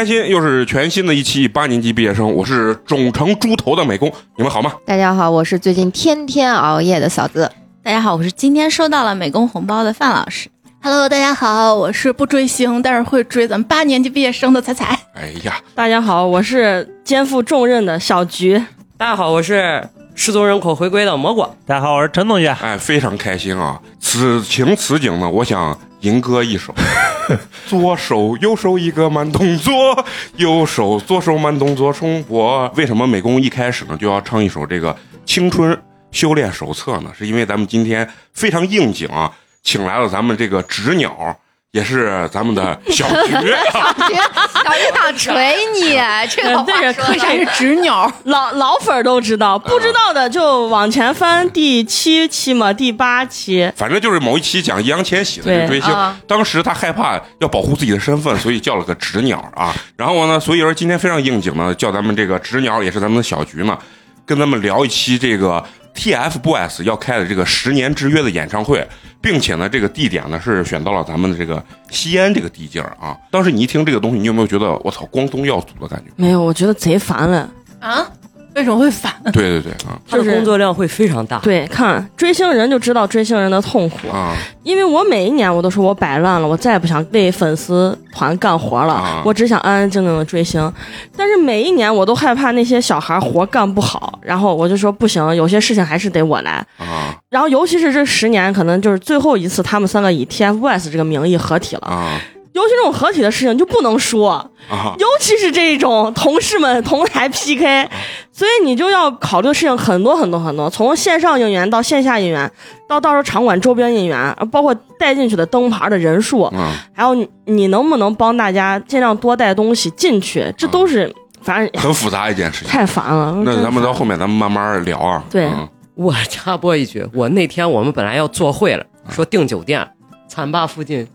[0.00, 4.72] 开心，又是全新的一期八年级毕业生，我是肿成猪头的美工，你们好吗？
[4.86, 7.52] 大家好，我是最近天天熬夜的嫂子。
[7.82, 10.48] 大家好，我是今天收到了美工红包的范老师。
[10.82, 14.98] Hello，大家好，我是不追星，但是会追咱们八年级毕业生的彩彩。
[15.12, 18.56] 哎呀，大家好，我是肩负重任的小菊。
[18.96, 21.46] 大家好，我是失踪人口回归的蘑菇。
[21.64, 22.48] 大家好，我是陈同学。
[22.60, 23.80] 哎，非常开心啊！
[23.98, 26.74] 此情此景呢，我想吟歌一首：
[27.66, 30.04] 左手右手一个慢动作，
[30.36, 32.70] 右手左手慢动作重播。
[32.76, 34.92] 为什么美工一开始呢就要唱一首这个
[35.24, 35.78] 《青春
[36.10, 37.10] 修炼手册》呢？
[37.16, 41.36] 是因为咱们今天非常应景啊，请来了咱们这个纸鸟。
[41.72, 43.30] 也是咱们的小菊，
[43.72, 45.96] 小菊，小菊想锤你，
[46.28, 48.12] 这个话对说为啥是纸鸟？
[48.24, 53.70] 老 老粉儿都知道，不知道的就往前翻第七期嘛，第八期。
[53.76, 59.72] 反正就是某一期讲易烊千玺的这个追星啊，当时他害怕要保护自己的身份，所以叫了个纸鸟啊。
[59.96, 63.78] 然后呢，所以说今天非常应景呢，叫咱们这个纸鸟也是咱们的小菊呢，
[64.26, 68.86] 跟咱们聊一期这个 TFBOYS 要开的这个十年之约的演唱会，
[69.20, 73.16] 并且呢，这个地点呢是选到了咱们的这个西安这个地界儿啊。
[73.30, 76.10] 当时你一听这个东西，你有没有觉得我操光宗耀祖的感觉？
[76.16, 77.50] 没有，我觉得贼烦了。
[77.80, 78.06] 啊？
[78.54, 79.12] 为什么会反？
[79.32, 81.38] 对对对啊他的工作量会非常大。
[81.38, 90.72] 对，看追星人就知道追星人的痛苦，啊因为我每一年我都说我摆烂了，我再也不想为粉丝团干活了，啊我只想安安静静的追星。
[91.16, 96.64] 但是每一年我都害怕那些小孩活干不好，然后我就说不行，有些事情还是得我来。
[96.78, 101.86] 啊然后尤其是这十年，可能就是最后一次他们三个以 TFBOYS 这个名义合体了。
[101.86, 102.20] 啊
[102.52, 104.30] 尤其这种合体的事情就不能说，
[104.68, 104.94] 啊！
[104.98, 107.88] 尤其是这种同事们同台 PK，
[108.32, 112.50] 所以你就要考虑的事情很多很多很多，从线上应援到线下应援，
[112.88, 122.68] 到到时候场馆周边应援，包括带进去的灯牌的人数，啊还有你你能不能帮大家尽量多带东西进去，这都是反正很复杂一件事情。
[122.68, 123.32] 太烦了。
[123.44, 125.22] 那咱们到后面咱们慢慢聊啊。
[125.30, 129.86] 对嗯我插播一句，我那天我们本来要做会了，说订酒店，
[130.28, 131.06] 浐灞附近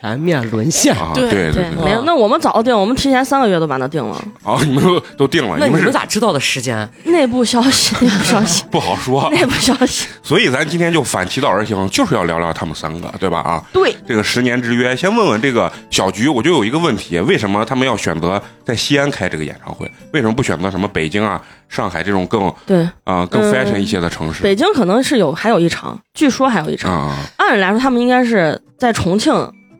[0.00, 0.94] 全面沦陷。
[0.96, 4.16] 啊，对对对，没有，那我们早定，我们提前三个月都把它定了。
[4.42, 6.88] 啊，你们都都定了，那你们咋知道的时间？
[7.04, 10.08] 内部消息，内部消息，不好说，内部消息。
[10.22, 13.40] 所以咱今天就反其道而行，就是要聊聊他们三个，对吧？
[13.40, 19.90] 啊，对，这个十年之约，先问问这个小菊，我就有一个问题，为什么他们要选择在西安开这个演唱会？
[20.12, 24.42] 为什么不选择什么北京啊、上海这种更对，啊、更嗯 fashion 一些的城市？
[24.42, 26.92] 北京可能是有还有一场，据说还有一场。
[26.92, 29.32] 啊按理来说，他们应该是在重庆，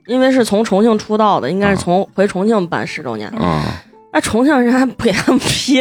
[0.07, 3.29] 因为是从重庆出道的，应该是从回重庆办十周年。
[3.31, 3.63] 啊
[4.13, 5.79] 那重庆人还不给他们批，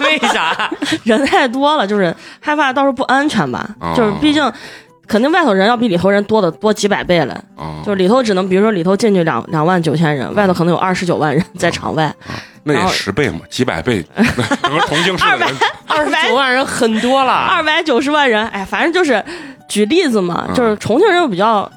[0.00, 0.70] 为啥？
[1.02, 3.68] 人太多了，就是害怕到时候不安全吧。
[3.80, 4.52] 哦就是毕竟，
[5.08, 7.34] 肯定外头人要比里头人多的多几百倍了。
[7.56, 7.82] 啊！
[7.84, 12.14] 就是里头只能，比如说里头进去两两万九千人，外头可能有二十九万人在场外。
[12.62, 14.06] 那也十倍嘛，几百倍，
[14.62, 15.48] 整个重庆市的人
[15.88, 17.32] 二十九万人很多了。
[17.32, 19.20] 二百九十万人，哎，反正就是
[19.68, 21.68] 举例子嘛，嗯就是重庆人比较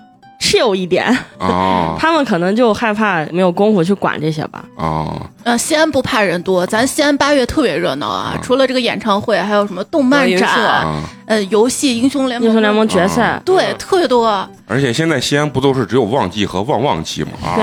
[0.47, 1.05] chill 一点，
[1.37, 4.63] 啊 他们可能就害怕没有功夫去管这些吧。
[4.77, 8.33] 啊呃，西安不怕人多，咱西安八月特别热闹啊！
[8.35, 11.01] 嗯除了这个演唱会，还有什么动漫展，啊！
[11.25, 14.27] 呃，游戏英雄联盟，英雄联盟决赛，对，特别多。
[14.67, 17.29] 而且现在西安不都是只有旺季和旺旺季吗？
[17.43, 17.55] 啊，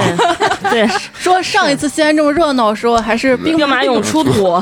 [0.70, 4.52] 对 对，说上一次西安这么热闹的时候，还是兵兵马俑出土，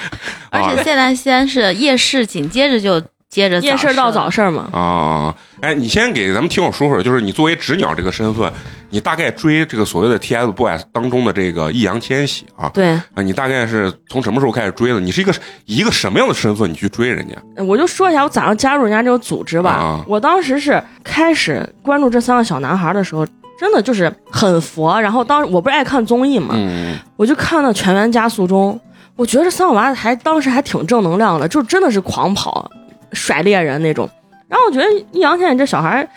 [0.50, 4.68] 而且现在西安是夜市，紧接着就接着夜市到早市嘛。
[4.72, 8.52] 啊，哎，你先给咱们听我说说，就是你作为纸鸟这个身份，
[8.90, 14.98] 你大概追这个所谓的 TFBOYS 当中的这个易烊千玺啊，对，啊，你大概是从什么时候开始追的？
[14.98, 15.32] 你是一个
[15.66, 17.62] 以一个什么样的身份你去追人家？
[17.62, 19.70] 我就说一下我咋样加入人家这个组织吧。
[19.70, 23.24] 啊我当时是开始关注这三个小男孩的时候，
[23.56, 25.00] 真的就是很佛。
[25.00, 28.74] 然后当时我不是爱看综艺嘛，嗯我就看了《全员加速中》，
[29.14, 32.68] 我觉得这三个娃子还当时还挺正能量的，就真的是狂跑、
[33.12, 34.08] 甩猎人那种。
[34.48, 36.08] 然后我觉得易烊千玺这小孩，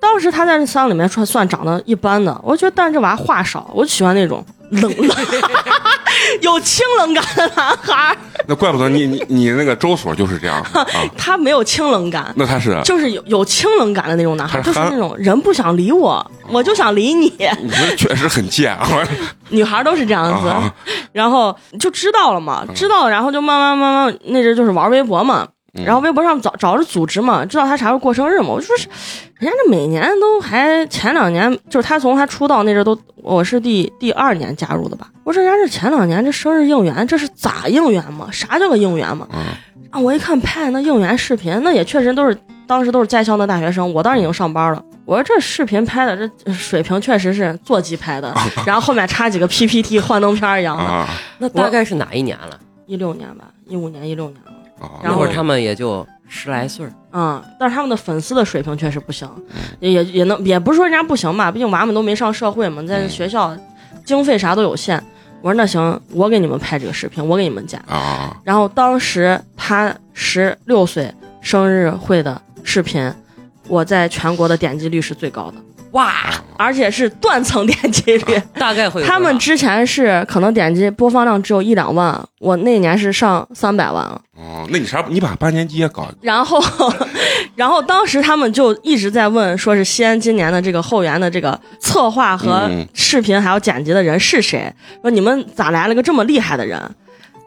[0.00, 5.16] 当时他在这三个里面算算长得一般的，我觉得但是这娃话少，我就喜欢那种冷冷、
[6.42, 8.16] 有清冷感的男孩。
[8.48, 17.26] 那怪不得你你你那个周所就是这样啊， 他没有清冷感，那他是就是有有清冷感的那种男孩，是就是那种人不想理我，我就想理你。
[17.62, 18.86] 你这确实很贱啊！
[19.48, 20.72] 女孩都是这样子，啊
[21.12, 25.48] 然后就知道了嘛，知道，然后就慢慢慢慢，那阵就是玩微博嘛，嗯
[25.84, 28.88] 然后微博上找找着组织嘛，知道他啥时候过生日嘛，我就说是，
[29.38, 38.28] 人家这每年都还前两年，就是他从他出道那阵都，我是第第二年加入的吧，我说人家这前两年这生日应援，这是咋应援嘛？
[38.30, 39.26] 啥叫个应援嘛？
[39.32, 39.42] 嗯
[39.90, 42.36] 啊，我一看拍那应援视频，那也确实都是
[42.66, 48.34] 当时都是在校的大学生，我当时已经上班了，我说这视频拍的这水平确实是座机拍的，
[48.66, 50.82] 然后后面插几个 PPT 幻灯片一样的。
[50.82, 51.08] 啊
[51.38, 52.58] 那大概是哪一年了？
[52.86, 54.52] 一六年吧，一五年、一六年了。
[54.80, 59.28] 啊，然后那会儿他们也就十来岁儿，嗯，但是他们的粉丝的水平确实不行，
[59.80, 63.56] 也也也能也不是说人家不行吧，毕竟娃们都没上社会嘛，在学校
[64.04, 65.02] 经费啥都有限。
[65.42, 67.78] 我说那行，我给你们拍这个视频，我给你们剪。
[67.86, 73.12] 啊然后当时他十六岁生日会的视频，
[73.68, 75.56] 我在全国的点击率是最高的，
[75.96, 76.12] 哇，
[76.58, 78.42] 而且是断层点击率。
[78.54, 84.20] 大概会他们之前是可能点击播放量只有一两万，我那年是上三百万了。
[84.36, 85.02] 哦，那你啥？
[85.08, 86.62] 你把八年级也搞然后，
[87.56, 94.70] 然后当时他们就一直在问，说是西安今年的这个后援的这个策划和嗯视频还有剪辑的人是谁？
[95.00, 96.78] 说你们咋来了个这么厉害的人？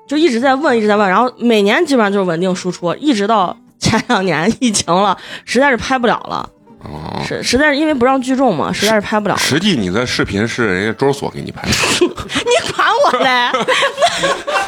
[0.07, 5.16] 就一直在问，一直在问，然后每年基本上就是稳定输出，一直到前两年疫情了，
[5.46, 6.50] 实在是拍不了了，
[6.84, 7.22] 哦。
[7.28, 9.40] 实实在是因为不让聚众嘛，实在是拍不了了。
[9.40, 11.70] 实际你的视频是人家周所给你拍的，
[12.06, 13.50] 你管我嘞？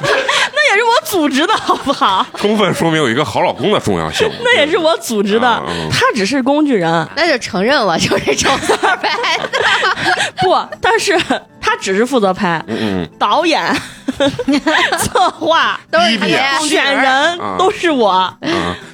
[0.03, 0.09] 那
[0.53, 2.25] 那也是我组织的好不好？
[2.35, 4.29] 充分说明有一个好老公的重要性。
[4.43, 5.61] 那也是我组织的
[5.91, 7.07] 他只是工具人。
[7.15, 9.49] 那就承认了，就是周三儿拍的。
[10.41, 11.17] 不，但是
[11.59, 13.61] 他只是负责拍，嗯导演、
[14.99, 16.35] 策划、都是你
[16.67, 18.33] 选人啊都是我，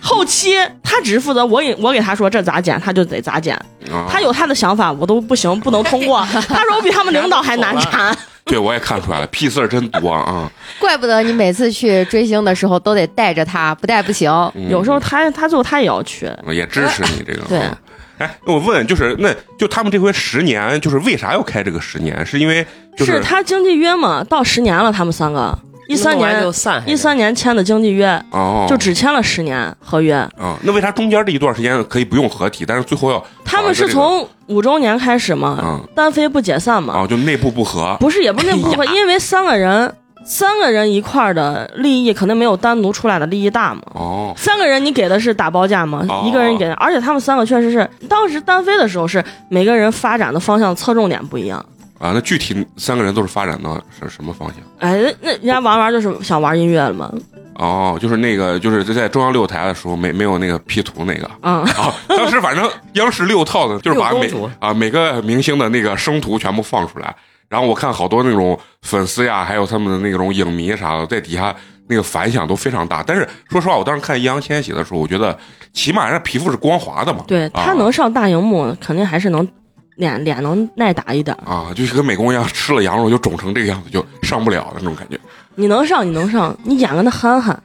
[0.01, 3.55] 后期他只是负责我给我给他说这咋剪，他就得咋剪。
[3.91, 6.25] 啊，他有他的想法，我都不行，不能通过。
[6.47, 8.15] 他说我比他们领导还难缠。
[8.45, 10.49] 对我也看出来了，屁事儿真多啊。
[10.79, 14.31] 怪不得你每次去追星的时候都得带着他，不带不行。
[14.55, 17.41] 嗯有时候他他最后他也要去，也支持你这个。
[17.47, 17.77] 对嗯
[18.17, 22.25] 哎，那我问，就是那就他们这回十年，就是为啥要开这个十年？
[22.25, 22.65] 是因为
[22.97, 30.15] 就是他经济约嘛，到十年了，他们三个一三年就散一三年签的经济约，哦，就只签了十年合约。
[30.15, 39.93] 啊，那为啥中间这一段时间可以不用合体，但是最后要他们是从五周年开始嘛，嗯单飞不解散嘛，哦，就内部不和不是也不是那部分，哎因为三个人
[40.27, 43.81] 三个人一块儿的利益肯定没有单独出来的利益大嘛。
[43.93, 44.33] 哦。
[44.35, 46.25] 三个人你给的是打包价嘛，哦。
[46.27, 51.65] 一个人给的，而且他们三个确实是当时单飞的时候是每个人发展的方向侧重点不一样。
[51.97, 54.57] 啊，那具体三个人都是发展到是什么方向？
[54.79, 57.11] 哎，那人家玩玩就是想玩音乐了嘛，
[57.55, 61.27] 哦，就是那个，就是在中央六台的时候没没有那个 P 图那个。
[61.41, 64.29] 嗯，啊，当时反正央视六套的，就是把每
[64.59, 67.15] 啊每个明星的那个生图全部放出来，
[67.49, 71.55] 然后我看好多那种粉丝呀，还有他们的那种影迷啥的，在底下
[71.87, 73.01] 那个反响都非常大。
[73.05, 75.37] 但是说实话，我当时看易烊千玺的时候，我觉得
[75.73, 79.47] 起码人家皮肤是光滑的嘛，对他啊能上大荧幕，肯定还是能
[79.95, 81.35] 脸脸能耐打一点。
[81.45, 85.17] 啊，就是跟美工一样，吃了羊肉就肿成这个样子，就上不了的那种感觉。
[85.59, 87.59] 你能上，你能上，你演个那憨憨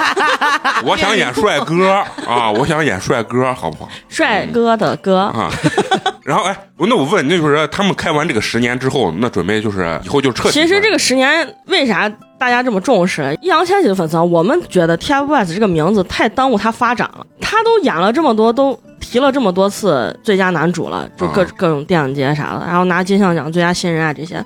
[0.84, 1.90] 我想演帅哥
[2.26, 3.88] 啊，我想演帅哥，好不好？
[4.08, 5.50] 帅哥的哥，啊，
[6.24, 10.50] 然后哎，那我问，那就是他们开完这个十年之后，那准备就是以后就彻底。
[10.50, 12.06] 其实这个十年为啥
[12.38, 14.22] 大家这么重视易烊千玺的粉丝啊？
[14.22, 17.26] 我们觉得 TFBOYS 这个名字太耽误他发展了。
[17.40, 24.44] 他都演了这么多，都提了这么多次最佳男主了，就各、啊各种电影节啥的，然后拿金像奖最佳新人啊这些，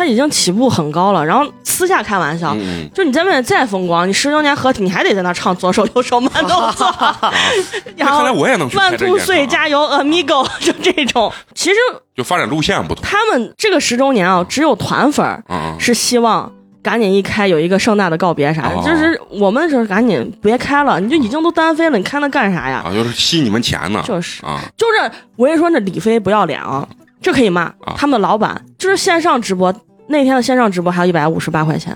[0.00, 1.24] 他已经起步很高了。
[1.24, 2.54] 然后私下开玩笑。
[2.58, 6.86] 嗯，就你在外面再风光，你十周年合体，你还得在那唱左手右手慢动作，
[7.96, 11.32] 然那看来后我也能去万岁加油，Amigo，就这种。
[11.54, 11.76] 其实
[12.16, 15.44] 就发展路线不同他们这个十周年啊，只有团粉。
[15.78, 16.50] 是希望
[16.82, 22.82] 赶紧一开有一个盛大的告别啥的，哦就是我们就是赶紧别开了，你就已经都单飞了，你开那干啥呀？
[22.86, 26.86] 啊，就是吸你们钱呢，就是啊，就是我跟你说，那李飞不要脸啊，
[27.20, 29.74] 这可以骂、啊他们的老板，就是线上直播
[30.10, 31.94] 那天的线上直播还有一百五十八块钱，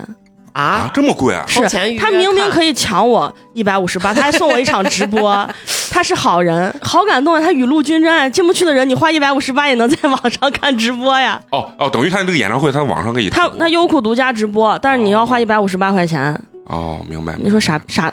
[0.53, 1.43] 啊啊，，这么贵啊？
[1.47, 1.59] 是
[1.99, 5.47] 他明明可以抢我一百五十八，他还送我一场直播，
[5.91, 7.41] 他是好人，好感动啊！
[7.41, 11.39] 他雨露均沾，进不去的人你花一百五十八也能在网上看直播呀。
[11.51, 16.33] 哦哦，等于他这个演唱会，他网上可以他他优酷独家直播，但是你要花一百五十八块钱，
[16.67, 17.35] 哦，明白。
[17.37, 18.09] 你说傻傻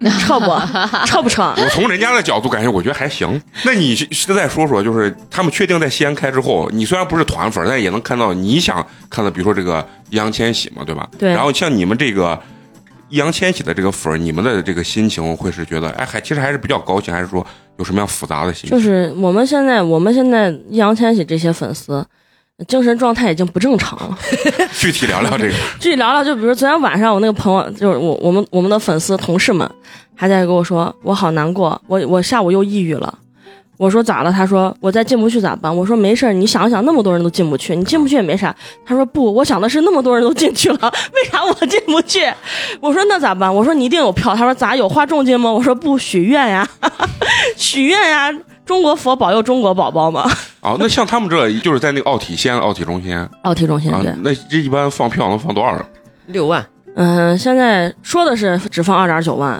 [0.20, 0.46] 撤不
[1.06, 1.42] 臭不臭？
[1.56, 3.40] 我从人家的角度感觉，我觉得还行。
[3.64, 11.08] 那你现在说说，就是他们确定在西安开之后，你虽然不是团粉，但也能看到你想看到，比如说这个易烊千玺嘛，对吧？
[11.18, 12.38] 对然后像你们这个
[13.08, 17.46] 易烊千玺的这个粉儿，你们的这个心情会是觉得，哎，还其实还是比较高兴，还是说
[17.78, 18.76] 有什么样复杂的心情？
[18.76, 22.04] 就是我们现在我们现在易烊千玺这些粉丝。
[22.68, 24.16] 精神状态已经不正常了。
[24.78, 25.54] 具体聊聊这个。
[25.80, 29.68] 具体聊聊，就比如昨天晚上我那个朋友，就是我我们我们的粉丝同事们，
[30.14, 33.18] 还在跟我说，我好难过，我我下午又抑郁了。
[33.76, 34.30] 我说咋了？
[34.30, 35.76] 他说我再进不去咋办？
[35.76, 38.54] 我说没事儿，你想想，那么多人都进不去，你进不去也没啥。
[38.86, 40.78] 他说不，我想的是那么多人都进去了，
[41.12, 42.20] 为啥我进不去？
[42.80, 43.52] 我说那咋办？
[43.52, 44.32] 我说你一定有票。
[44.32, 44.88] 他说咋有？
[44.88, 45.50] 花重金吗？
[45.50, 46.66] 我说不，许愿呀，
[47.56, 48.32] 许愿呀，
[48.64, 50.22] 中国佛保佑中国宝宝嘛。
[50.60, 55.84] 啊， 那像他们这就是在那个奥体西安的奥体中心啊，奥体中心对，那这一般放票能放多少人？
[56.26, 56.64] 六万，
[56.96, 59.52] 嗯，现在说的是只放二点九万，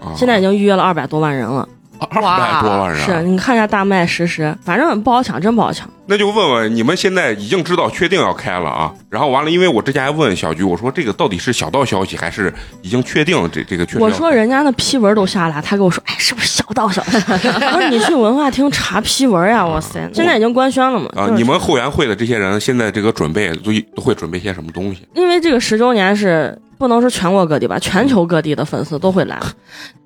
[0.00, 1.68] 啊，现在已经预约了二百多万人了。
[2.10, 5.88] 二百多万人啊，是你看一下大麦实时，反正不好抢，真不好抢。
[6.06, 8.92] 那就问问你们现在已经知道确定要开了啊？
[9.08, 13.98] 然后完了，因为我之前还问小菊，我说这个到底是小道消息还是已经确定这这个确？
[13.98, 17.16] 我说人家那批文都下来，他跟我说，哎，是不是小道消息？
[17.30, 19.64] 我说你去文化厅查批文呀！
[19.64, 21.08] 哇塞，现在已经官宣了嘛。
[21.14, 25.06] 啊，就是你们后援会的这些人现在这个准备都都会准备些什么东西？
[25.14, 29.38] 因为这个十周年是不能说全国各地吧，全球各地的粉丝都会来。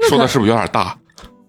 [0.09, 0.95] 说的是不是有点大？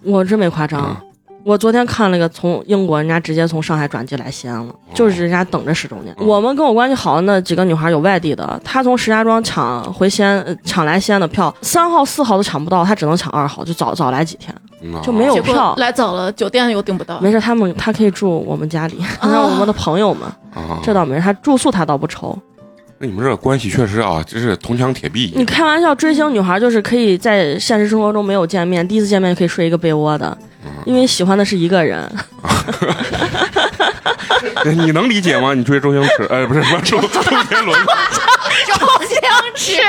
[0.03, 0.81] 我真没夸张。
[0.81, 1.07] 嗯
[1.43, 6.13] 我昨天看了个从英国，人家直接从上海转机来西安了，就是人家等着十周年。
[6.19, 14.53] 嗯我们跟我关系好的那几个女孩有外地的，她从石家庄抢回西安，呃抢来西安的票，三号、四号都抢不到，她只能抢二号，就早早来几天。
[15.01, 17.17] 就没有票来早了，酒店又订不到。
[17.21, 22.37] 没事，他们她可以住我们家里， 让我们的朋友们，啊，这倒没事，她住宿她倒不愁。
[22.99, 25.31] 那你们这关系确实啊，真是铜墙铁壁。
[25.35, 30.35] 你开玩笑，追星女孩就是可以在现实生活中没有见面，第一次见面就可以睡一个被窝的，
[30.85, 32.09] 因为喜欢的是一个人。
[34.65, 35.53] 你能理解吗？
[35.53, 37.77] 你追周星驰，哎，不是不是周周杰伦，
[38.65, 38.73] 周
[39.05, 39.17] 星
[39.55, 39.81] 驰，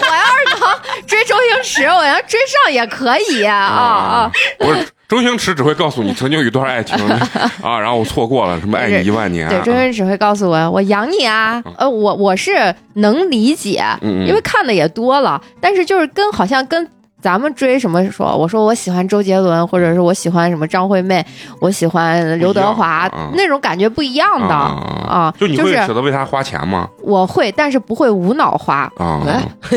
[0.00, 0.60] 我要是能
[1.06, 4.32] 追周星驰，我要追上也可以啊啊！
[4.58, 6.96] 不是周星驰只会告诉你曾经有一段爱情
[7.60, 11.60] 啊，然后我错过了，什么爱你一万年啊，对，周星驰会告诉我，我养你啊。
[11.76, 16.88] 呃，我我是能理解，因为看的也多了，但是就是跟好像跟。
[17.20, 18.36] 咱们追什么说？
[18.36, 21.24] 我说我喜欢周杰伦，或者是我喜欢什么张惠妹，
[21.60, 25.34] 我喜欢刘德华，那种感觉不一样的啊啊。
[25.38, 26.88] 就你会是舍得为他花钱吗？
[27.02, 28.90] 我会，但是不会无脑花。
[28.96, 29.20] 啊，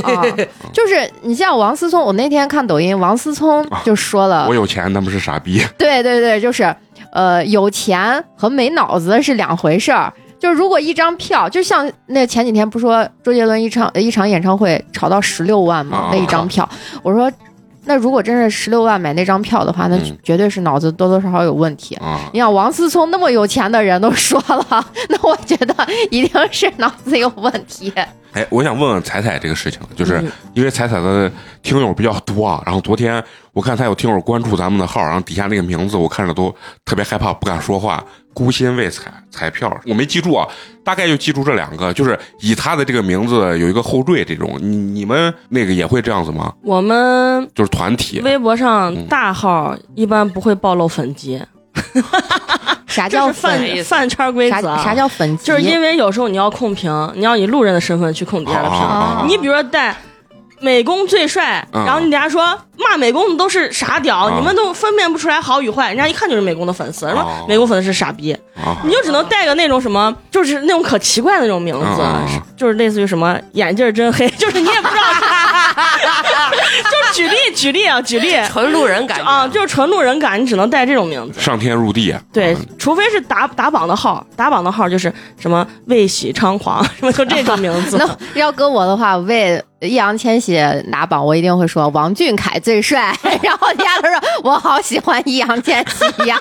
[0.04, 0.24] 啊，
[0.72, 5.62] 就是你像王思聪，我那天看抖音，王思聪就说了，我有钱，他们是傻逼。
[5.78, 6.76] 对对对，就是
[7.12, 10.12] 呃，有钱和没脑子是两回事儿。
[10.44, 16.10] 就是如果一张票，就像那前几天不说周杰伦一场一场演唱会炒到十六万吗啊？
[16.12, 16.68] 那一张票，
[17.02, 17.32] 我说，
[17.86, 21.96] 那如果真是十六万买那张票的话，那嗯绝对是脑子多多少少有问题。
[21.96, 25.74] 啊，你想王思聪那么有钱的人都说了， 那我觉得
[26.12, 27.94] 一定是脑子有问题。
[28.34, 30.32] 哎，我想问问彩彩这个事情，就是嗯。
[30.54, 33.24] 因为彩彩的听友比较多啊，然后昨天
[33.54, 36.54] 我看他有听友关注咱们的号，然后底下那个名字我看着都
[36.86, 40.48] 特别害怕，不敢说话，孤心为彩彩票，我没记住啊，
[40.84, 46.54] 大概就记住这两个，就是以他的这个名字有一个后缀这种，你你们那个也会这样子吗？
[46.64, 51.42] 我们就是团体微博上嗯大号一般不会暴露粉籍，
[52.88, 53.60] 啥叫就是饭？
[53.84, 54.78] 饭圈规则。
[54.78, 55.38] 啥叫粉？
[55.40, 58.80] 就是因为有时候你要控屏，你要以路人的身份去控别人的评。
[58.80, 59.96] 啊你比如说带
[60.60, 72.02] 美工最帅，嗯然后你底下说骂美工的都是傻屌，啊你们都分辨不出来好与坏，人家一看就是美工的粉丝，说啊美工粉丝是傻逼，啊你就只能带个那种什么，就是那种可奇怪的那种名字，
[72.56, 75.02] 就是类似于什么眼镜真黑，就是你也不知道，
[76.84, 81.40] 就举例举例啊，举例纯路人感啊，就是纯路人感，你只能带这种名字。
[81.40, 87.98] 上天入地啊，对啊，除非是打打榜的号，打榜的号就是什么为喜猖狂， 什么就这种名字。
[88.34, 90.58] 那要搁我的话，为易烊千玺
[90.92, 96.40] 打榜，我一定会说王俊凯最帅，然后底下都说我好喜欢易烊千玺呀。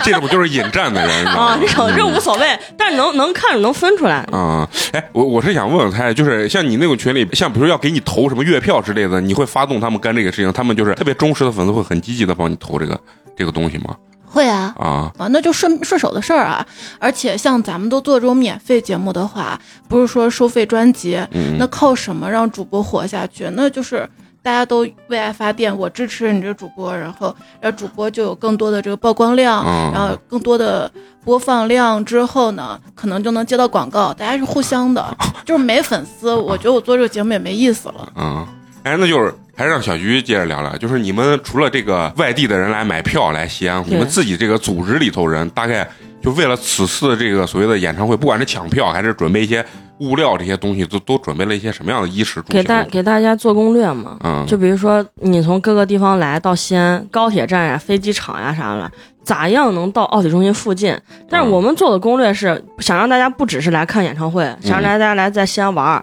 [0.00, 4.16] 这种就是引战的人，啊，这种这无所谓，但是能能看着能分出来。
[4.32, 12.98] 啊、哎，我我是想问问他，就是像你那种群里，像比如说要给你投什么月票之类的，你会发动他们干这个事情，他们就是特别忠实的粉丝，会很积极的帮你投这个
[13.36, 13.96] 这个东西吗？
[14.24, 14.74] 会啊。
[14.78, 16.66] 啊，啊，那就顺顺手的事儿啊！
[16.98, 19.58] 而且像咱们都做这种免费节目的话，
[19.88, 23.48] 不是说收费专辑，嗯，那靠什么让主播活下去？
[23.52, 24.08] 那就是
[24.44, 30.90] 大家都为爱发电，我支持你这个主播，然后让主播就有更多的这个曝光量，嗯然后更多的
[31.24, 35.16] 播放量之后呢，可能就能接到广告，大家是互相的。
[35.46, 38.12] 就是没粉丝，我觉得我做这个节目也没意思了。
[38.16, 38.46] 嗯，
[38.82, 45.88] 哎，那就是还是让小菊接着聊聊，就是你们除了这个外地的人来买票来西安，你们自己这个组织里头人，大概
[46.24, 49.64] 就为了此次的这个所谓的演唱会，不管是抢票还是准备一些
[50.00, 52.90] 物料这些东西，都都准备了一些什么样的衣食住给大行？
[52.90, 58.90] 给大家做攻略嘛，嗯，就比如说你从各个地方来到西安高铁站呀、飞机场呀啥的，
[59.22, 60.98] 咋样能到奥体中心附近？
[61.28, 66.02] 但是嗯我们做的攻略是想让大家不只是来看演唱会，想让大家来在西安玩儿。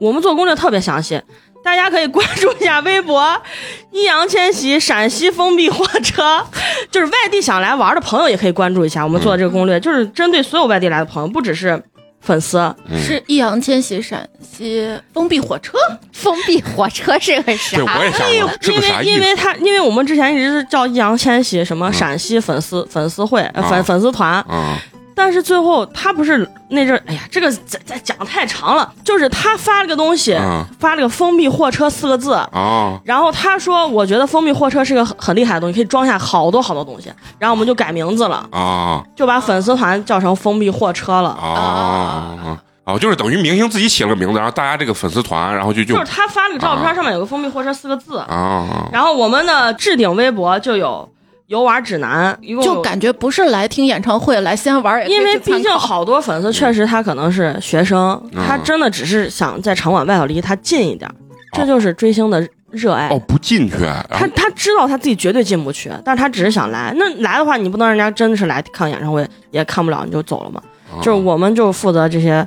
[0.00, 1.20] 我们做攻略特别详细，
[1.68, 3.22] 大家可以关注一下微博
[3.92, 6.42] “易烊千玺陕西封闭火车”，
[6.90, 9.04] 就是外地想来玩的朋友也可以关注一下。
[9.04, 11.82] 我们做的这个攻略就是针对所有外地来的朋友，不只是
[12.22, 12.58] 粉丝，
[12.88, 12.98] 嗯。
[13.02, 15.76] 是易烊千玺陕西封闭火车，
[16.10, 17.76] 封闭火车是个啥？
[17.76, 17.84] 对，？
[17.84, 21.92] 我也想 因为个啥意思因为他因为我们之前一直是叫易烊千玺什么嗯。
[21.92, 24.80] 陕西粉丝粉丝会粉粉丝团，啊
[25.18, 32.34] 但是最后他不是那阵儿，哎呀，这个再再讲太长了，就是他发了个东西，啊发了个封闭货车四个字。
[32.34, 41.30] 啊然后他说：“我觉得封闭货车是个很很厉害的东西，可以装下好多好多东西。”然后我们就改名字了，啊就把粉丝团叫成封闭货车了。
[41.30, 42.56] 啊！
[42.84, 48.18] 哦，就是等于明星自己起了个名字，然后大家这个粉丝团，然后就就就是他发了个照片，啊上面有个封闭货车四个字。
[48.18, 51.06] 啊然后我们的置顶微博就有
[51.48, 61.14] 游玩指南，一共就感觉不是来听演唱会，来西安玩因为毕竟好多粉丝确实他可能是学生，嗯他真的只是想在场馆外头离他近一点儿，
[61.52, 63.08] 这就是追星的热爱。
[63.08, 63.76] 哦不进去，
[64.10, 66.92] 他他知道他自己绝对进不去，但是他只是想来。
[66.96, 70.60] 那来的话，你不能让人家真的是来看演唱会，也看不了你就走了嘛。
[70.92, 72.46] 啊就是我们就负责这些，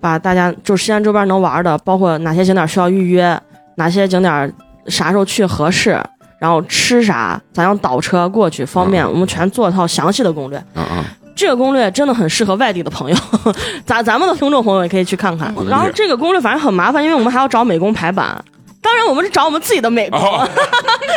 [0.00, 3.40] 把大家就是西安周边能玩的，包括哪些景点需要预约，
[3.76, 4.52] 哪些景点
[4.88, 5.98] 啥时候去合适，
[6.38, 10.58] 然后吃啥，咱要倒车过去方便，嗯我们全做一套详细的攻略。
[10.74, 11.04] 嗯嗯
[11.36, 13.16] 这个攻略真的很适合外地的朋友，
[13.84, 15.66] 咱咱们的听众朋友也可以去看看嗯。
[15.68, 18.42] 然后这个攻略反正很麻烦，因为我们还要找美工排版。
[18.84, 20.46] 当然，我们是找我们自己的美工，哦，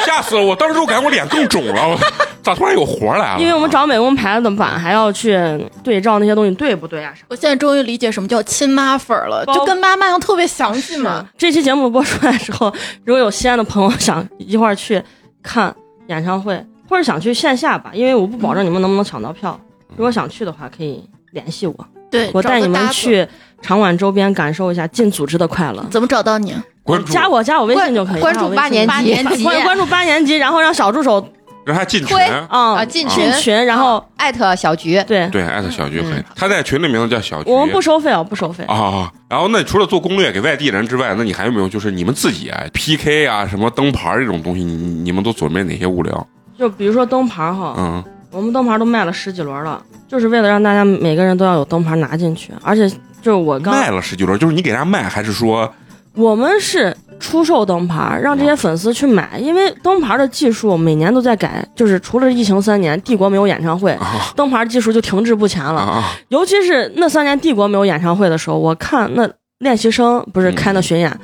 [0.05, 0.41] 吓死了！
[0.41, 1.99] 我当时我感觉我脸更肿了，我
[2.41, 3.39] 咋突然有活来了？
[3.41, 5.37] 因为我们找美工排的版还要去
[5.83, 7.25] 对照那些东西对不对啊啥。
[7.27, 11.27] 我现在终于理解什么叫亲妈粉儿了，就跟妈妈一样特别详细嘛。
[11.37, 15.03] 这期节目播出来之后，如果有西安的朋友想一块儿去
[15.43, 15.75] 看
[16.07, 19.59] 演唱会，或者想去线下吧，因为我不保证你们能不能抢到票。
[19.97, 21.75] 如果想去的话，可以联系我，
[22.09, 22.67] 对，我带你。
[22.69, 23.27] 们去
[23.61, 25.83] 场馆周边感受一下进组织的快乐。
[25.91, 26.55] 怎么找到你？
[26.87, 31.23] 关注加我加我微信就可以，关注八年级关关注八年级，然后让小助手
[31.65, 36.23] 让他进群推，啊啊进群进群，然后艾特小菊，对对，艾特小菊可以。
[36.33, 37.51] 他在群里名字叫小菊。
[37.51, 38.63] 我们不收费哦，不收费。
[38.63, 46.25] 啊，然后那除了做攻略给外地人之外，那你还有没有就是你们自己啊 PK 啊什么灯牌这种东西，你你们都准备哪些物料？
[46.57, 52.87] 就比如说灯牌哈，嗯我们灯牌都卖了十几轮了，就是为了让大家每个人都要有灯牌拿进去，而且
[53.21, 55.69] 就是我刚卖了十几轮，就是你给人家卖，还是说
[56.17, 65.79] 我们是出售灯牌，让这些粉丝去买，因为灯牌的技术每年都在改，就是除了疫情三年，帝国没有演唱会，啊灯牌技术就停滞不前了。
[65.79, 71.15] 啊尤其是那三年帝国没有演唱会的时候，我看那练习生不是开那巡演，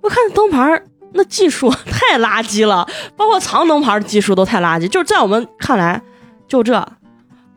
[0.00, 0.82] 我看灯牌
[1.12, 6.00] 那技术太垃圾了，包括藏灯牌的技术都太垃圾，就是在我们看来
[6.46, 6.86] 就这。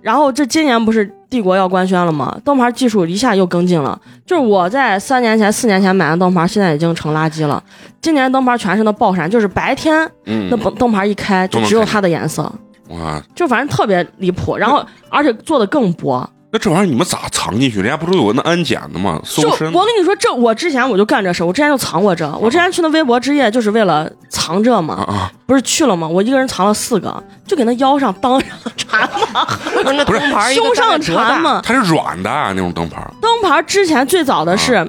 [0.01, 2.37] 然后这今年不是帝国要官宣了吗？
[2.43, 7.63] 灯牌技术一下又跟进了，就是我在三年前、四年前买的灯牌，现在已经成垃圾了。
[8.01, 12.51] 今年灯牌全是那爆闪，就是白天嗯那灯灯牌一开就只有它的颜色，
[12.89, 14.57] 哇，就反正特别离谱。
[14.57, 17.79] 然后而且做的更薄，那这玩意儿你们咋藏进去？
[17.79, 19.19] 人家不是有那安检的吗？
[19.23, 25.31] 就搜身我跟你说，这我之前我就干这事，我之前就藏过这，我之前去那微博之夜就是为了藏这啊嘛，啊！
[25.45, 26.07] 不是去了吗？
[26.07, 29.47] 我一个人藏了四个，就给那腰上当上缠嘛，
[29.85, 31.61] 那不是灯牌一个胸上缠嘛。
[31.63, 34.85] 它是软的啊，那种灯牌灯牌之前最早的是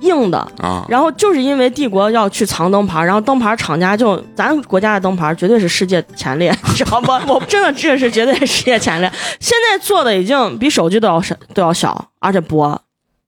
[0.00, 0.38] 硬的。
[0.58, 0.84] 啊。
[0.88, 7.20] 然后就是因为帝国要去藏灯牌，然后灯牌厂家就咱国家的灯牌绝对是世界前列， 知道吗？
[7.28, 9.10] 我真的这是绝对是世界前列。
[9.40, 12.80] 现在做的已经比手机都要小，都要小，而且薄。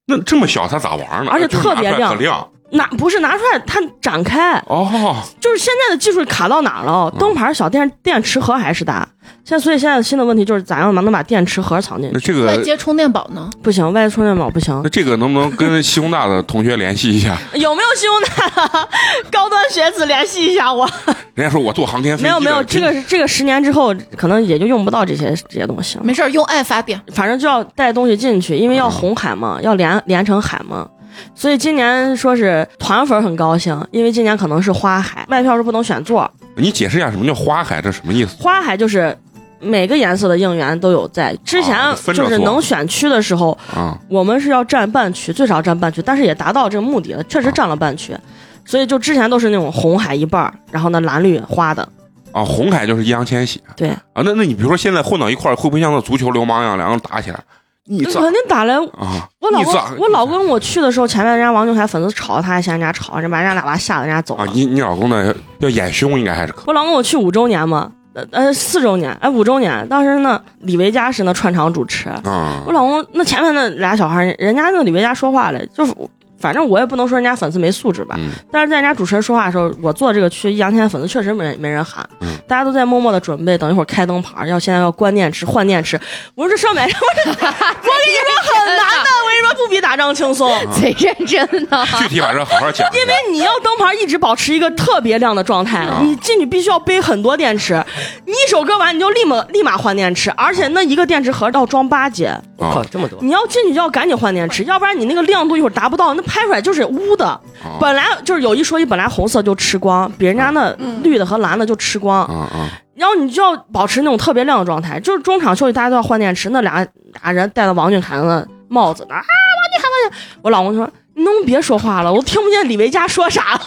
[0.06, 1.30] 那这么小它咋玩呢？
[1.30, 5.16] 而且特别亮亮拿不是拿出来它展开，哦。
[5.40, 7.10] 就是现在的技术卡到哪了？
[7.18, 9.08] 灯牌小，电电池盒还是大。
[9.44, 12.14] 现在所以现在新的问题就是咋样能把电池盒藏进去？
[12.14, 13.48] 那这个外接充电宝呢？
[13.62, 14.88] 不行，外接充电宝不行那。
[14.90, 17.38] 这个能不能跟西工大的同学联系一下？
[17.54, 18.88] 有没有西工大的
[19.30, 20.88] 高端学子联系一下我？
[21.34, 26.04] 人家说我坐航天飞机的没有没有，这个是这个十年之后可能也就用不到这些这些东西了。
[26.04, 27.00] 没事儿，用爱发电。
[27.14, 30.88] 反正就要带东西进去，因为要红海嘛，要连连成海嘛。
[31.34, 38.36] 所以今年说是团粉很高兴，因为今年可能是花海，卖票是不能选座，你解释一下什么叫花海，这什么意思？
[38.40, 39.16] 花海就是
[39.60, 41.36] 每个颜色的应援都有在。
[41.44, 41.76] 之前
[42.14, 48.16] 就是能选区的时候，啊我们是要占半区，最少占半区，但是也达到这个目的了，确实占了半区。
[48.64, 51.88] 所以就之前都是那种红海一半，然后呢蓝绿花的，
[52.32, 52.44] 啊！
[52.44, 54.22] 红海就是易烊千玺对，啊。
[54.22, 57.40] 那那你比如说现在混到一块儿，会不会像那足球流氓一样，两个人打起来？
[57.88, 58.74] 你肯定打来。
[58.76, 59.28] 啊？
[59.40, 64.44] 我老公，我老公我去的时候，前面人家王俊凯粉丝吵他，还嫌人家吵，人把人家喇叭吓得人家走了。
[64.44, 75.94] 啊，你你老公呢要演凶，应该还是可我老公我去五周年嘛，呃呃四周年，哎五周年，当时呢李维嘉是那串场主持，啊我老公那前面那俩小孩，人家那李维嘉说话嘞，就是
[76.40, 78.14] 反正我也不能说人家粉丝没素质吧。
[78.18, 86.00] 嗯但是在人家主持人说话的时候，我坐这个区易烊千玺粉丝确实没没人喊，嗯大家都在默默的准备，等一会儿开灯牌，要现在要关电池换电池。
[86.34, 87.00] 我说这上买什么？
[87.28, 90.48] 我跟你说很难的，我跟你说不比打仗轻松。
[90.72, 91.86] 贼认真的。
[91.98, 92.88] 具体把这好好讲。
[92.94, 97.82] 因为你要灯牌一直保持一个特别亮的状态，啊你进去必须要背很多电池，
[98.24, 103.18] 你一首歌完你就立马立马换电池，而且那一个电池盒要装八节，靠，这么多！
[103.20, 107.26] 你要进去就要赶紧换电池，要不然你那个亮度一会儿达不到，那拍出来就是污的。
[107.26, 107.40] 啊
[107.80, 110.70] 本来就是有一说一，本来红色就吃光，比人家那
[111.02, 115.00] 绿的和蓝的就吃光，啊啊然后你就要保持那种特别亮的状态。
[115.00, 116.86] 就是中场休息大家都要换电池，那俩
[117.22, 120.88] 俩人戴了王俊凯的帽子呢啊，王俊凯王俊凯，我老公就说。
[121.18, 122.12] 你能别说话了？
[122.12, 123.60] 我听不见李维嘉说啥了。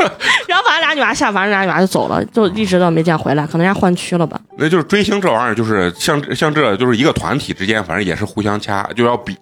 [0.48, 4.40] 然后反正俩女娃下，反正俩女娃就走了，就一直到没见回来，可能人家换区了吧。
[4.56, 9.36] 那就是追星这玩意儿，就是像像这就是一个团体之间，反正也是互相掐，就要比。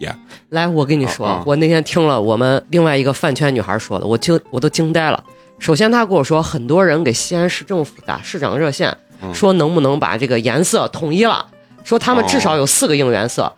[0.48, 5.22] 来，我跟你说，我那天听了我们另外一个饭圈女孩说的，我惊我都惊呆了。
[5.60, 11.46] 首先，她跟我说，很多人给西安市政府打市长热线，嗯说能不能把这个颜色统一了，
[11.84, 13.52] 说他们至少有四个应援色，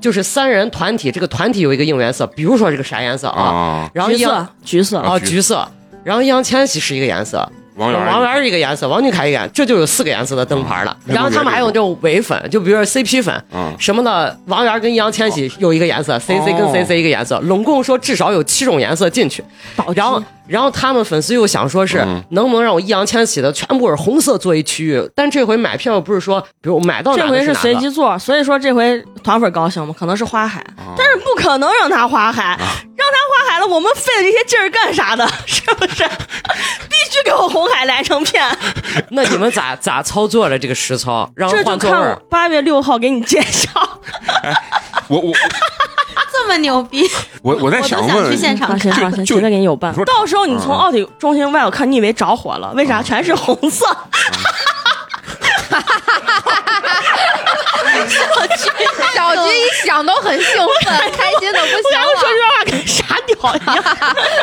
[0.00, 3.90] 就是三人团体，这个团体有一个应援色，比如说这个啥颜色啊？
[3.94, 5.68] 啊，橘色，橘色，啊橘橘色，
[6.04, 10.96] 然后易烊千玺是一个颜色，王源王源是一个颜色，王俊凯一个颜色，这就有四个颜色的灯牌了。
[11.06, 19.44] 嗯然后他们还有这种伪粉，就比如说 CP 粉，啊什么的，王源跟易烊千玺有一个颜色，CC 跟哦 CC 一个颜色，拢共说至少有七种颜色进去。
[19.94, 29.94] 然后，然后他们粉丝又想说是嗯能不能让我易烊千玺的全部是红色做一区域，但这回买票不是说，比如买到哪这回是随机座，所以说这回团粉高兴吗？
[29.98, 32.56] 可能是花海，啊但是不可能让他花海，
[32.96, 35.26] 让他花海了，我们费了这些劲儿干啥的？
[35.46, 36.04] 是不是？
[37.26, 38.42] 给我红海来成片，
[39.10, 42.16] 那你们咋咋操作了这个实操，让这就换座位？
[42.30, 43.68] 八月六号给你揭晓。
[45.08, 45.32] 我我
[46.32, 47.02] 这么牛逼，
[47.42, 49.00] 我我在想我都想去问，现场放心看。
[49.02, 49.92] 放心，就绝对给你有办。
[50.04, 53.84] 到时候你从奥体中心外，我看你以为着火了，为啥全是红色？
[59.14, 62.36] 小菊一想都很兴奋，开心的不行然后说了。
[62.36, 63.84] 这话跟傻屌一样。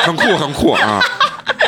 [0.02, 1.00] 很酷很酷啊，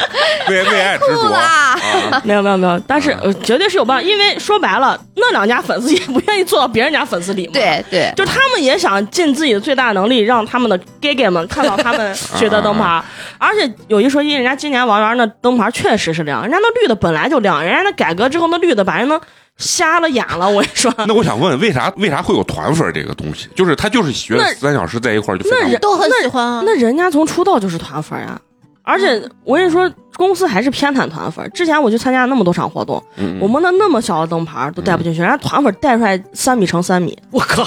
[0.48, 1.78] 为为爱执着啊，
[2.24, 7.52] 没有没有没有，但是呃，绝对是有办法，因为说白了，那两家粉丝也不愿意坐到别人家粉丝里嘛。。
[7.52, 13.02] 对对，就他们也想尽自己的最大能力，让他们的 gay gay 们看到他们 学的灯牌。
[13.38, 19.20] 而且有一说一，人家今年王源那灯牌确实是亮，人家那绿的本来就亮，人家那改革之后那绿的把人能
[19.58, 20.48] 瞎了眼了。
[20.48, 23.48] 我跟你说， 那我想问，为啥为啥会有团粉这个东西？
[23.54, 26.62] 就是他就是学了三小时在一块儿就那人都很喜欢啊。
[26.64, 28.40] 那人家从出道就是团粉呀。
[28.86, 31.50] 而且我跟你说，公司还是偏袒团粉。
[31.52, 37.64] 之前我去参加那么多场活动，嗯我们那那么小的灯牌都带不进去，人家团粉带出来三米乘三米，我靠！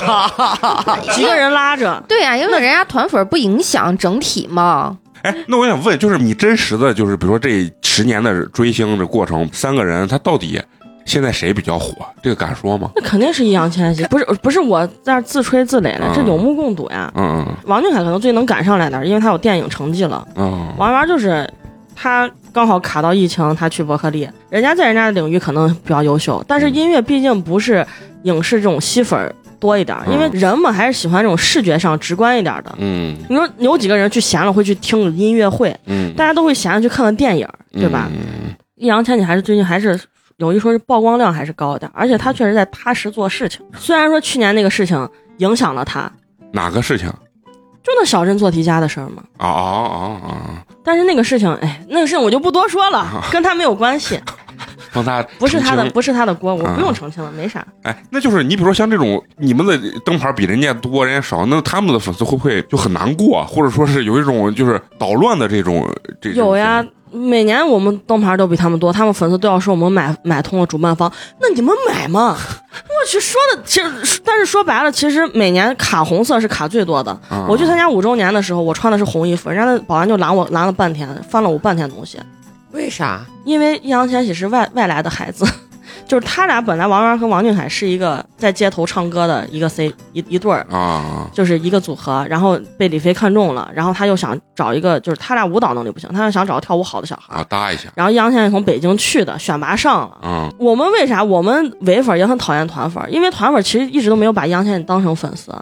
[1.14, 2.02] 几个人拉着。
[2.08, 4.98] 对呀、因为人家团粉不影响整体嘛。
[5.24, 10.62] 哎，那我想问，就是你真实的就是比如说这十年的追星的过程，三个人他到底
[11.10, 12.06] 现在谁比较火？
[12.22, 12.92] 这个敢说吗？
[12.96, 17.12] 那肯定是易烊千玺，不是不是我在自吹自擂了，这嗯有目共睹呀。
[17.16, 20.26] 嗯王俊凯可能最能赶上来点，因为他有电影成绩了。
[20.36, 21.50] 嗯嗯王源就是
[21.96, 27.86] 他刚好卡到疫情，他去伯克利，人家在人家的领域可能比较优秀，但是音乐毕竟不是
[28.24, 32.74] 影视这种吸粉儿多一点因为人们还是喜欢这种视觉上直观一点儿的。
[32.78, 38.08] 嗯你说有几个人去闲了会去听个音乐会，嗯，大家都会闲着去看看电影，对吧？
[38.14, 40.00] 嗯易烊千玺还是最近还是
[40.40, 43.62] 有一说是曝光量还是高一点，而且他确实在踏实做事情。
[43.78, 46.10] 虽然说去年那个事情影响了他，
[46.54, 47.08] 哪个事情？
[47.84, 49.24] 就那小镇做题家的事儿嘛。
[49.38, 50.64] 啊啊啊啊！
[50.84, 54.20] 但是那个事情，哎，那个事情我就不多说了， 跟他没有关系，
[54.94, 57.66] 帮他不是他的，不是他的锅，我啊不用澄清了，没啥。
[57.84, 65.86] 哎，那就是你比如说像这种你们的灯牌比人家多，人家少，那他们的粉丝会不会就很难过，或者说是有一种就是捣乱的这种
[66.22, 72.38] 这种有呀，每年我们灯牌都比他们多，他们粉丝都要说我们买买通了主办方，那你们买吗？
[72.72, 77.12] 我去说的，其实但是说白了，其实每年卡红色是卡最多的。
[77.30, 82.20] 啊我去参加五周年的时候，我穿的是红衣服，人家的保安就拦我拦了半天，翻了我半天东西。
[82.72, 83.26] 为啥？
[83.46, 85.44] 因为易烊千玺是外外来的孩子，
[86.08, 97.36] 就是他俩本来王源和王俊凯是一个在街头唱歌的一个 C 一一对儿，啊就是一个组合，然后被李飞看中了，然后他又想找一个，就是他俩舞蹈能力不行，他又想找个跳舞好的小孩。
[97.36, 100.18] 啊搭一下然后易烊千玺从北京去的，选拔上了。
[100.24, 101.24] 嗯我们为啥？
[101.24, 105.54] 我们唯粉也很讨厌团粉，因为团粉其实一直都没有把易烊千玺当成粉丝。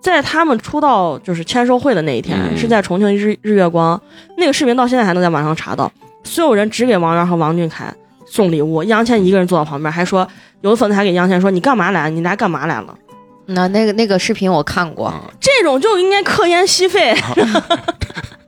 [0.00, 4.00] 在他们出道就是签售会的那一天，嗯是在重庆日日月光，
[4.36, 5.90] 那个视频到现在还能在网上查到。
[6.24, 7.92] 所有人只给王源和王俊凯
[8.32, 10.26] 送礼物，易烊千玺一个人坐到旁边，还说
[10.62, 12.08] 有的粉丝还给易烊千玺说：“你干嘛来？
[12.08, 12.94] 你来干嘛来了
[13.44, 15.20] 那那个那个视频我看过，啊！
[15.38, 17.14] 这种就应该科研吸肺。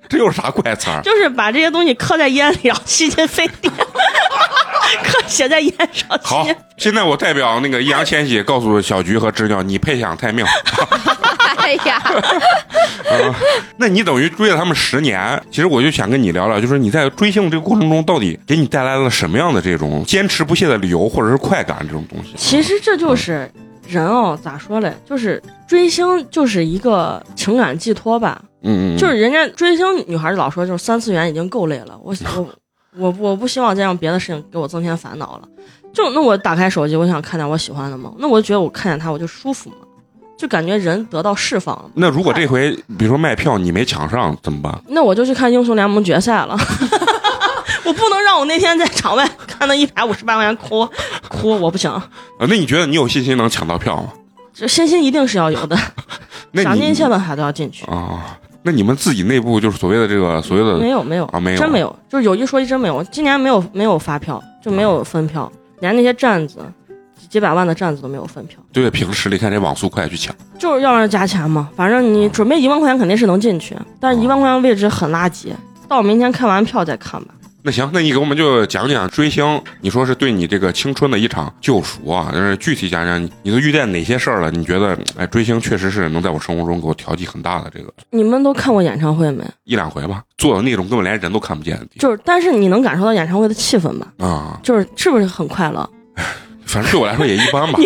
[0.09, 1.03] 这又是啥怪词儿？
[1.03, 6.19] 就是把这些东西刻在烟里，然后吸进肺里，刻写在烟上。
[6.23, 6.47] 好，
[6.79, 10.47] 现在我代表那个易烊千玺告诉小菊和知了，你配享太命。
[11.65, 13.35] 哎呀，啊，
[13.79, 22.35] 那你等于追了他们十年，其实我就想跟你聊聊，就是你在追星这个过程中，到底给你带来了什么样的这种坚持不懈的理由，或者是快感这种东西？
[22.37, 23.51] 其实这就是
[23.89, 24.95] 人哦，咋说嘞？
[25.09, 28.43] 就是追星就是一个情感寄托吧。
[28.63, 32.49] 嗯嗯，就是人家追星女孩老说，就是三次元已经够累了，我我
[32.97, 35.49] 我我不希望再让别的事情给我增添烦恼了。
[35.93, 39.77] 就那我打开手机，我想看点我喜欢的嘛，那我就觉得我看见他我就舒服嘛，
[40.37, 41.85] 就感觉人得到释放了。
[41.95, 44.83] 那如果这回比如说卖票你没抢上怎么办？
[44.89, 46.57] 那我就去看英雄联盟决赛了。
[47.85, 50.89] 我不能让我那天在场外看到一百五十八块钱哭
[51.29, 51.91] 哭，我不行。
[51.91, 52.03] 啊，
[52.41, 54.13] 那你觉得你有信心能抢到票吗？
[54.55, 55.77] 这信心一定是要有的，
[56.53, 57.85] 那想尽你一切办法都要进去。
[57.87, 63.05] 啊，那你们自己内部就是所谓的这个所谓的没有没有啊没有真没有，就是有一说一，真没有。
[63.05, 66.61] 今年没有没有发票，就没有分票，连那些站子
[67.35, 70.33] 几几百万的站子都没有分票，就得凭实力看这网速快去抢。
[70.57, 71.69] 就是要让加钱嘛。
[71.75, 75.49] 反正你准备一万块钱肯定是能进去，但是一万块钱位置很垃圾，
[75.89, 77.35] 到明天开完票再看吧。
[77.65, 84.49] 那行，那你给我们就讲讲追星，你说是对你这个青春的一场救赎啊，但是具体讲讲你你都遇见哪些事儿了？
[84.53, 89.43] 你觉得哎，追星确实是能在我生活中给我调剂很大的这个你们都看过演唱会没？
[89.65, 94.07] 一两回吧，做的那种根本连人都看不见的地就是，但是你能感受到演唱会的气氛吧？
[94.19, 95.91] 方啊，就是是不是很快乐？
[96.75, 97.79] 反正对我来说也一般吧，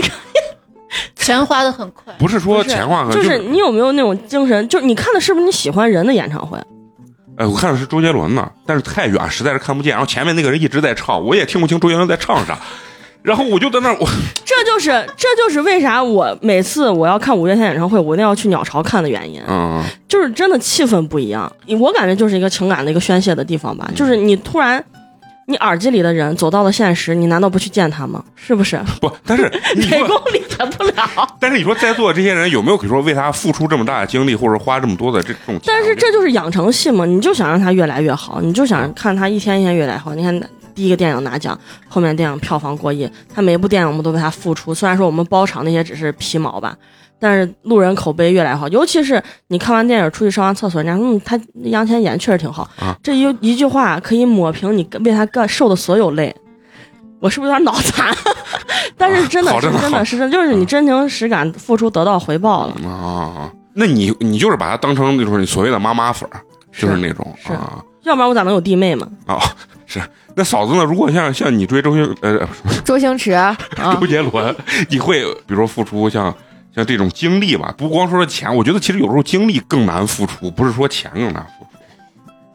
[1.14, 2.14] 钱花的很快。
[2.18, 4.66] 不是说钱花很快，就是你有没有那种精神？
[4.66, 6.58] 就是你看的是不是你喜欢人的演唱会？
[7.36, 9.90] 哎，我看的是周杰伦呢，但是太远，实在是看不见。
[9.92, 12.58] 然后前面那个人一直在唱，我也听不清周杰伦在唱啥。
[13.20, 14.08] 然后我就在那儿，我
[14.46, 19.42] 这就是这就是为啥我每次我要看五月天演唱会，我一定要去鸟巢看的原因。
[19.46, 23.90] 嗯，就是真的气氛不一样，我感觉就是一个情感的一个宣泄的地方吧。
[23.94, 24.82] 就是你突然，
[25.50, 28.22] 你耳机里的人走到了现实，你难道不去见他吗？
[28.36, 28.78] 是不是？
[29.00, 31.26] 不，但是 你美，工理解不了。
[31.40, 35.58] 但是你说在座的这些人有没有可以说为他付出这么大的精力，或者花这么多的这种？
[35.64, 40.14] 但是这就是养成系嘛，你就想让他越来越好，你就想看他一天一天越来越好。
[40.14, 40.38] 你看
[40.74, 41.58] 第一个电影拿奖，
[41.88, 44.74] 后面电影票房过亿，他每一部电影我们都为他付出。
[44.74, 46.76] 虽然说我们包场那些只是皮毛吧，
[47.20, 48.68] 但是路人口碑越来越好。
[48.68, 56.34] 尤其是你看完电影出去上完厕所，人家嗯，他杨千演确实挺好，啊这一一句话可以抹平你为他干受的所有累。
[57.20, 58.14] 我是不是有点脑残？
[58.96, 62.88] 但是真的真的是真的，就是你真情实感付出得到回报了。
[62.88, 66.40] 啊，那你你就是把他当成就是你所谓的妈妈粉儿，
[66.72, 69.08] 就是那种是啊要不然我咋能有弟妹嘛？
[69.26, 69.36] 啊
[69.84, 70.00] 是。
[70.36, 70.84] 那嫂子呢？
[70.84, 72.48] 如果像像你追周星呃
[72.84, 73.56] 周星驰啊，
[74.00, 74.54] 周杰伦，
[74.88, 76.32] 你会比如说付出像
[76.78, 77.74] 像这种精力吧？
[77.76, 81.70] 不光说是钱，我觉得其实有时候精力更难付出，不是说钱更难付出。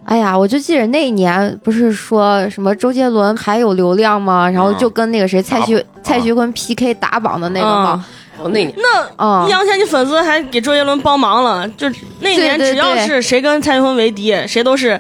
[0.06, 4.50] 哎呀，我就记得那一年不是说什么周杰伦还有流量吗？
[4.50, 8.06] 然后就跟那个谁蔡徐打蔡徐坤 PK 打榜的那个吗？
[8.40, 11.90] 哦，那年那嗯，易烊千玺粉丝还给周杰伦帮忙了，就
[12.22, 15.00] 那年只要是谁跟蔡徐坤为敌，谁都是，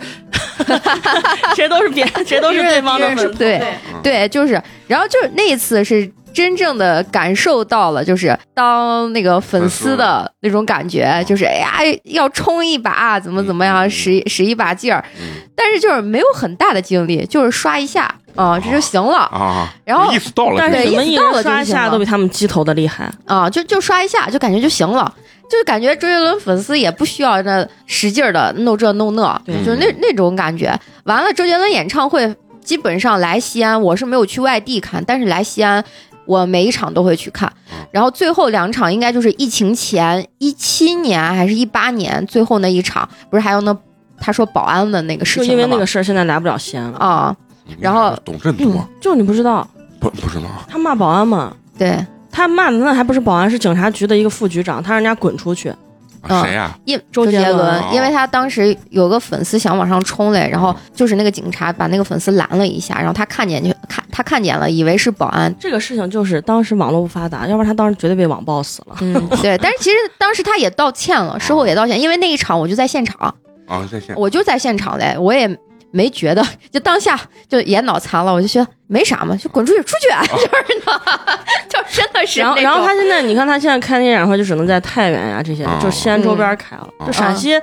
[1.55, 3.29] 谁都是别，谁都是对方的粉丝。
[3.31, 3.62] 对
[4.03, 15.27] 对，就是，然后就是那一次是真正的感受到了，就是当那个粉丝的那种感觉，就是哎呀要冲一把，怎么怎么样，嗯使使一把劲儿，嗯。
[15.55, 19.19] 但是就是没有很大的精力，就是刷一下啊，这就行了。
[19.19, 23.09] 啊，然后意思到了，对但是一意思到了人刷一下都比他们鸡头的厉害。
[23.25, 25.13] 啊，就就刷一下，就感觉就行了。
[25.49, 29.55] 就是感觉周杰伦粉丝也不需要那使劲的弄这弄那，对。
[29.63, 30.73] 就是那那种感觉。
[31.03, 35.83] 完了，周杰伦演唱会基本上来西安，我是没有去外地看，但是来西安，
[36.25, 37.51] 我每一场都会去看。
[37.91, 43.77] 然后最后两场应该就是疫情前一七年还是一八年最后那一场，不是还有那
[44.17, 45.63] 他说保安的那个事就情的吗？
[45.63, 46.97] 因为那个事儿，现在来不了西安了。
[46.97, 47.36] 啊，
[47.79, 49.67] 然后懂这么多就你不知道，
[49.99, 50.43] 不不知道。
[50.67, 55.73] 他骂保安嘛，对，他骂的那还不是保安，是警察局的一个副局长，他让人家滚出去。
[56.27, 56.77] 谁呀？
[56.86, 65.53] 因周杰伦杰伦哦，因为他当时有个粉丝想往上冲嘞，然后就是那个警察把那个粉丝拦了一下，然后他看见就看他看见了，以为是保安。
[65.59, 68.95] 这个事情就是当时网络不发达，要不然他当时绝对被网暴死了。
[69.01, 73.33] 嗯， 对，但是其实当时他也道歉了，事后也道歉，因为那一场我就在现场，
[73.67, 75.47] 啊，在线我就在现场嘞，我也
[75.93, 80.99] 没觉得， 就当下就也脑残了，我就觉得没啥嘛，就滚出去，出去，啊 就是呢，
[81.69, 86.88] 就真的是然后，然后他现在，你看他现在开那演唱会就只能在太原呀、这些，哦就西安周边开了。
[86.99, 87.60] 嗯就陕西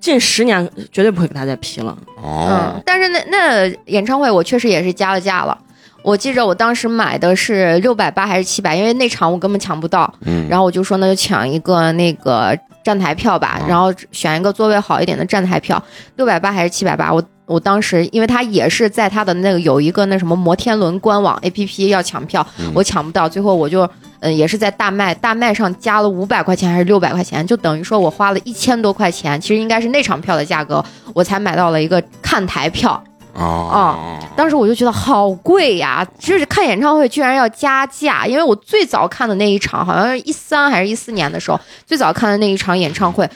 [0.00, 1.96] 近十年绝对不会给他再批了。
[2.22, 5.58] 哦嗯，，但是那那演唱会我确实也是加了价了。
[6.04, 15.82] 我记着我当时买的是六百八还是七百，因为那场我根本抢不到，嗯，然后我就说那就抢一个那个站台票吧，然后选一个座位好一点的站台票，
[16.14, 17.12] 六百八还是七百八？
[17.12, 23.88] 我我当时因为他也是在他的那个有一个那什么摩天轮官网 A P P 要抢票，嗯我抢不到，最后我就
[24.20, 33.02] 嗯也是在大麦大麦上加了五百块钱还是六百块钱，就等于说我花了一千多块钱，其实应该是那场票的价格，我才买到了一个看台票。
[33.38, 43.28] 哦，当时我就觉得好贵呀，就是看演唱会居然要加价，因为我最早看的那一场好像是一三还是一四年的时候，最早看的那一场演唱会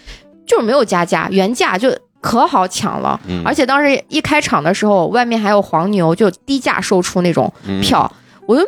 [0.46, 3.42] 就是没有加价，原价就可好抢了，嗯。
[3.44, 7.80] 而且当时一开场的时候，外面还有黄牛，就低价售出那种嗯。
[7.80, 8.10] 票，
[8.46, 8.64] 我就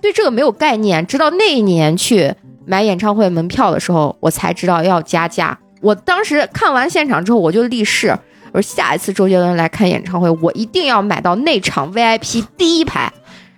[0.00, 2.32] 对这个没有概念，直到那一年去
[2.64, 5.58] 买演唱会门票的时候，我才知道要加价。
[5.80, 8.08] 我当时看完现场之后，我就立誓，
[8.52, 13.12] 我说下一次周杰伦来看演唱会，我一定要买到那场 VIP 第一排。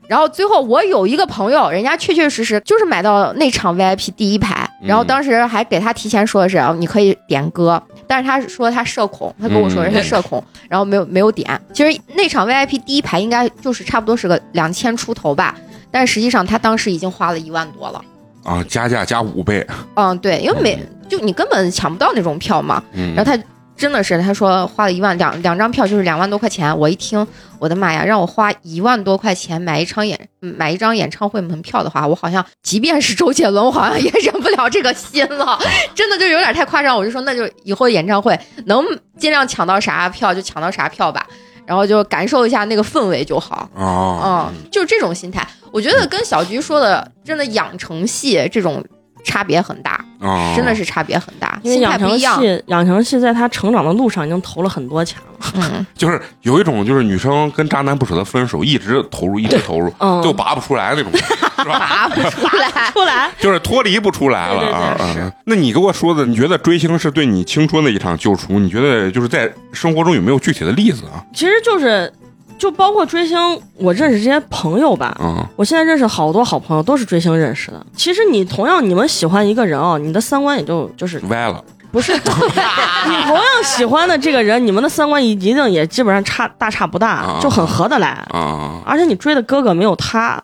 [0.08, 11.48] 然后最后我有一个朋友，人家确确实实就是买到那场 VIP 第一排，然后当时还给他提前说的是，哦你可以点歌，但是他说他社恐，他跟我说是他社恐，然后没有没有点。
[11.72, 15.54] 其实那场 VIP 第一排应该就是差不多是个两千出头吧，
[15.90, 18.02] 但实际上他当时已经花了一万多了。
[18.44, 22.82] 啊，加价加五倍，嗯，对，因为每就你根本抢不到那种票嘛。
[22.94, 23.38] 嗯，然后他
[23.76, 27.26] 真的是他说花了一万两两张票就是两万多块钱，我一听
[27.58, 35.58] 我的妈呀，让我花一万多块钱买一场演买一张演唱会门票的话，我好像即便是周杰伦，我好像也忍不了这个心了，
[35.94, 36.96] 真的就有点太夸张。
[36.96, 38.84] 我就说那就以后演唱会能
[39.16, 41.26] 尽量抢到啥票就抢到啥票吧。
[41.64, 45.46] 然后就感受一下那个氛围就好，哦，嗯，就是这种心态。
[45.70, 48.82] 我觉得跟小菊说的，真的养成系这种
[49.24, 52.18] 差别很大，哦，真的是差别很大，因为养成。
[52.18, 55.52] 系，养成系在他成长的路上已经投了很多钱了。
[55.54, 61.78] 嗯， 就是有一种就是女生跟渣男不舍得分手，一直投入，一直投入，嗯就拔不出来那种，是吧？
[61.78, 62.90] 拔不出来。
[62.92, 64.96] 出来， 就是脱离不出来了啊！
[65.12, 68.58] 是啊那你给我说的，你觉得追星是对你青春的一场救赎？
[68.58, 71.22] 你觉得就是在生活中有没有具体的例子啊？
[71.34, 72.12] 其实就是，
[72.58, 73.38] 就包括追星，
[73.76, 75.16] 我认识这些朋友吧。
[75.20, 77.86] 嗯我现在认识好多好朋友都是追星认识的。
[77.96, 88.08] 其实你同样你们喜欢一个人哦，你的三观也就就是歪了，不是 你同样喜欢的这个人，你们的三观一定也基本上差大差不大啊，就很合得来。
[88.30, 90.42] 啊而且你追的哥哥没有他，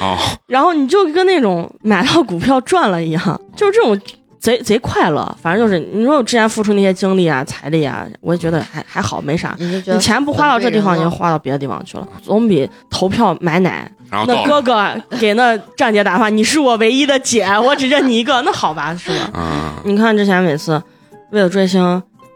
[0.00, 3.98] 啊 然后你就跟那种买到股票赚了一样，就是这种
[4.42, 5.24] 贼贼快乐。
[5.40, 9.56] 反正就是你说我之前付出那些精力啊、财力啊，我也觉得还还好，没啥。
[9.58, 13.90] 你钱不花到这地方，你就花到别的地方去了，总比投票买奶。
[14.26, 19.30] 那哥哥给那站姐打电话，你是我唯一的姐，我只认你一个，那好吧，是吧？
[19.32, 20.82] 啊你看之前每次
[21.30, 21.80] 为了追星，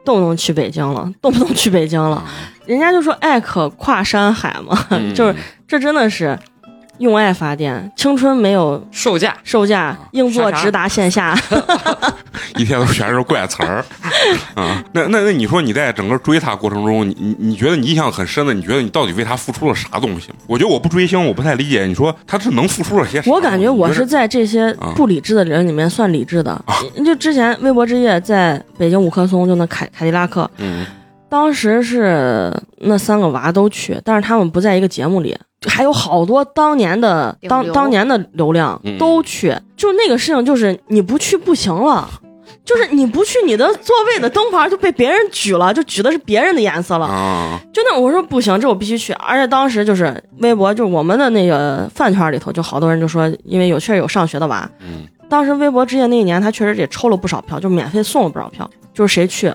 [0.03, 2.25] 动不动去北京了，动不动去北京了，
[2.65, 5.35] 人家就说爱可跨山海嘛，嗯 就是
[5.69, 6.39] 这真的是
[6.99, 11.37] 用爱发电，青春没有售价售价，硬座直达线下。
[12.57, 13.85] 一天都全是怪词儿
[14.55, 14.83] 啊！
[14.93, 20.31] 那那那你说你在整个追他过程中，你你你觉得你印象很深的，你觉得你到底为他付出了啥东西？
[20.47, 21.87] 我觉得我不追星，我不太理解。
[21.87, 23.31] 你说他是能付出了些啥？
[23.31, 26.63] 我感觉我是在这些啊不理智的人里面算理智的。
[27.05, 30.85] 就之前微博之夜在北京五棵松，就那凯凯迪拉克，嗯
[31.29, 35.37] 当时是那三个娃都去，但是他们不在一个节目里，
[35.67, 42.09] 还有好多当年的当当年的流量嗯都去，就那个事情就是你不去不行了。
[42.65, 47.07] 就是你不去，你的座位的灯牌就被别人举了，就举的是别人的颜色了。
[47.07, 49.13] 啊就那我说不行，这我必须去。
[49.15, 58.69] 而且当时就是微博，就是我们的那个饭圈里头，就好多人就说，因为有确实有上学的娃，嗯当时微博之夜那一年，他确实也抽了不少票，就免费送了不少票。
[58.93, 59.53] 就是谁去，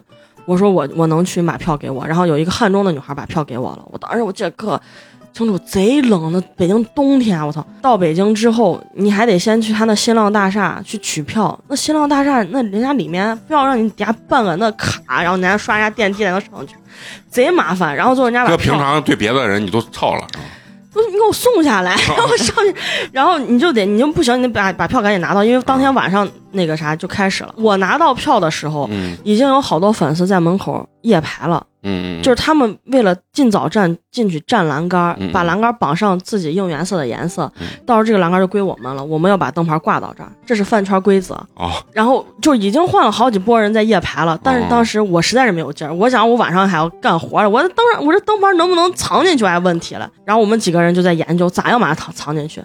[0.52, 2.06] 我说我我能去，买票给我。
[2.06, 4.80] 然后有一个汉中的女孩把票给我了，我当时我记得可
[5.32, 7.66] 清楚，贼冷的北京冬天，我操！
[7.82, 11.58] 到北京之后，你还得先去他那新浪大厦去取票。
[11.70, 16.76] 那新浪大厦那人家里面非要让你底下办个那卡，然后你还刷一下电梯才能上去，
[17.30, 17.96] 贼麻烦。
[17.96, 20.28] 然后最后人家把平常对别的人你都操了，
[20.92, 22.76] 不是你给我送下来， 然后上去，
[23.12, 27.54] 然后你就得，你就不行，你得把把票赶紧拿到，因为当天晚上那个啥就开始了。
[27.58, 29.18] 我拿到票的时候，嗯。
[29.24, 41.34] 已经有好多粉丝在门口夜排了，嗯，就是他们为了尽早站进去站栏杆嗯，把栏杆绑上自己应援色的颜色嗯，到时候这个栏杆就归我们了，我们要把灯牌挂到这儿，这是饭圈规则。
[41.56, 50.10] 哦然后就已经换了好几波人在夜排了，但哦是当时我实在是没有劲儿，我想我晚上还要干活了，我灯我这灯牌能不能藏进去还问题了。
[50.26, 52.64] 然后我们几个人就在研究咋样把它藏藏进去，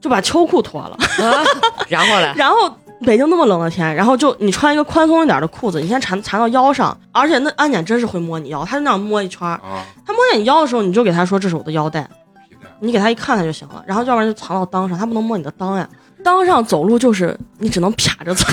[0.00, 1.44] 就把秋裤脱了， 啊，
[1.88, 2.56] 然后嘞， 然后。
[3.04, 12.08] 北京那么冷的天，然后就你穿一个宽松一点的裤子，你先缠缠到腰上，而且那安检真是会摸你腰，他就那样摸一圈他摸见你腰的时候，你就给他说这是我的腰带，
[12.80, 15.88] 你给他一看他就行了，然后要不然就藏到裆上，他不能摸你的裆呀。
[16.24, 18.44] 裆上走路就是你只能啪着走，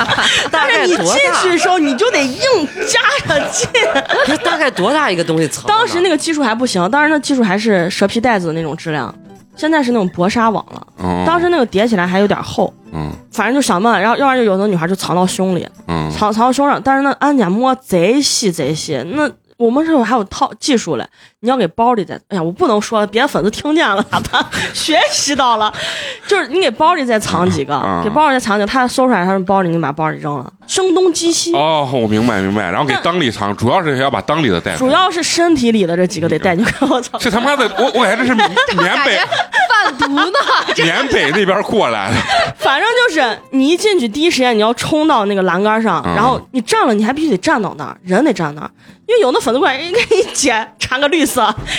[0.52, 3.66] 但是你进去的时候你就得硬加着劲。
[4.26, 5.64] 这大概多大一个东西藏？
[5.66, 9.12] 当时那个技术还不行，当时那技术还是蛇皮袋子的那种质量，
[9.56, 10.86] 现在是那种薄纱网了。
[10.98, 13.10] 嗯当时那个叠起来还有点厚，嗯。
[13.32, 16.10] 反正就想办法，然后要不然就有的女孩就藏到胸里，嗯。
[16.10, 21.08] 藏藏到胸上，但是那安检摸贼细贼细，那我们这会还有套技术嘞，
[21.44, 24.42] 你要给包里再，哎呀，我不能说，别的粉丝听见了，咋办
[24.72, 25.70] 学习到了，
[26.26, 31.54] 就是你给包里再藏几个，嗯给包里再藏几个，他搜出来他是包里，你把包里扔了，声东击西。
[31.54, 34.74] 哦，我明白明白，然后给裆里藏，主要是要把裆里的带。
[34.76, 37.18] 主要是身体里的这几个得带进去，我操！
[37.18, 38.48] 这他妈的，我我 感觉这是缅
[39.04, 39.18] 北
[39.68, 40.38] 贩毒呢？
[40.82, 42.16] 缅北那边过来的。
[42.56, 48.70] 反正就是你一进去，第一时间你要冲到那个栏杆上，嗯然后你站了，你还必须得站到那儿，人得站那儿，
[49.06, 51.33] 因为有的粉丝过来人给你捡缠个绿色，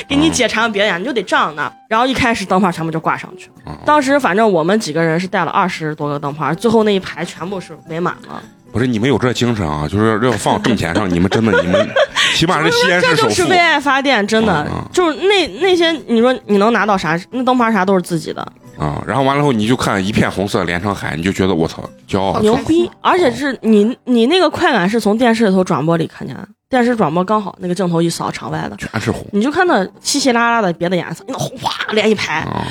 [0.08, 1.72] 给你姐缠个别的眼，你就得站到那。
[1.88, 8.42] 然后一开始灯泡全部就挂上去，嗯当时反正我们几个人是带了二十多个灯泡，最后那一排全部是围满了。
[8.72, 11.88] 不是你们有这精神啊，就是要放挣钱上，你们真的你们
[12.36, 13.58] 起码是西安 首富就是为。
[13.58, 17.18] 爱发电，真的、就是那那些你说你能拿到啥？
[17.32, 18.46] 那灯泡啥都是自己的，
[18.78, 22.40] 啊、然后完了后，你就看一片红色连成海，你就觉得我操，骄傲。
[22.42, 22.90] 牛逼！
[23.02, 32.66] 而且是你你那个快感是从电视里头转播里看见的，电视转播刚好那个镜头一扫场外的，全是红你就看那稀稀拉拉的别的颜色，那红哗连一排，啊！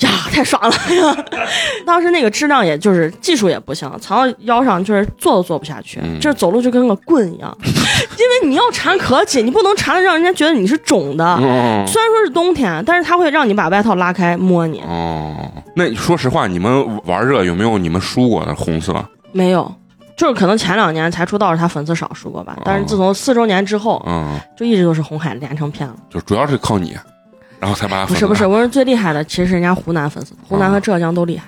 [0.00, 1.24] 呀，太爽了呀！
[1.84, 7.72] 当时那个质量也就是技术也不行，藏到腰上就是坐都坐不下去，嗯这走路就跟个棍一样， 因
[8.28, 11.24] 为你要缠可紧，你不能缠的让人家觉得你是肿的。
[11.40, 11.86] 嗯。
[11.86, 14.80] 虽然说是冬天，但是它会让你把外套拉开摸你。
[14.82, 18.94] 哦，那说实话，你们玩这有没有你们输过的红色？
[19.32, 19.72] 没有，
[20.16, 25.94] 就是可能前两年才出道是他粉丝少输过吧，但是自从四周年之后，嗯，就一直都是红海连成片了。
[26.10, 26.96] 就主要是靠你，
[27.60, 31.46] 然后才把它不是不是，我说最厉害的其实是人家湖南粉丝，湖南啊和浙江都厉害，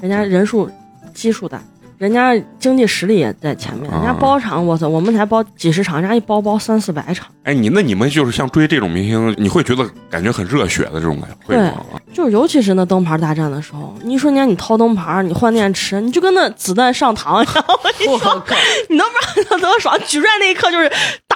[0.00, 0.70] 人家人数
[1.14, 1.60] 基数大，
[2.02, 4.16] 人家经济实力也在前面，人家啊。
[4.18, 11.84] 包场，我操，我们才包几十场，人家一包包三四百场，哎，你那你们就是像追这种明星，你会觉得感觉很热血的这种感觉，会吗？
[12.12, 17.64] 就是尤其是那灯牌大战的时候，你一瞬间你掏灯牌，你换电池，你就跟那子弹上膛一样，
[18.10, 18.44] 我靠你说，
[18.90, 20.90] 你都不知道多爽，举出来那一刻就是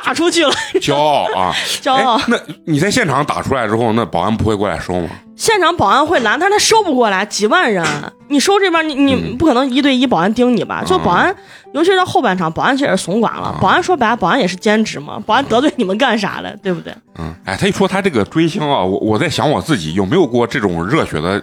[0.04, 1.52] 打出去了，骄傲啊！
[1.82, 2.24] 骄傲哎。
[2.28, 5.08] 那你在现场打出来之后，那保安不会过来收吗？
[5.36, 7.84] 现场保安会拦，但是他收不过来，几万人，
[8.28, 10.82] 你收这边你你嗯不可能一对一保安盯你吧？
[10.86, 11.34] 就保安，
[11.74, 13.48] 尤其是到后半场，保安其实也是怂管了。
[13.48, 16.94] 啊保安说白了，保安也是兼职嘛，保安得罪你们干啥了，对不对？
[17.18, 21.42] 嗯，哎，他一说他这个追星啊，我我在想我自己有没有过这种热血的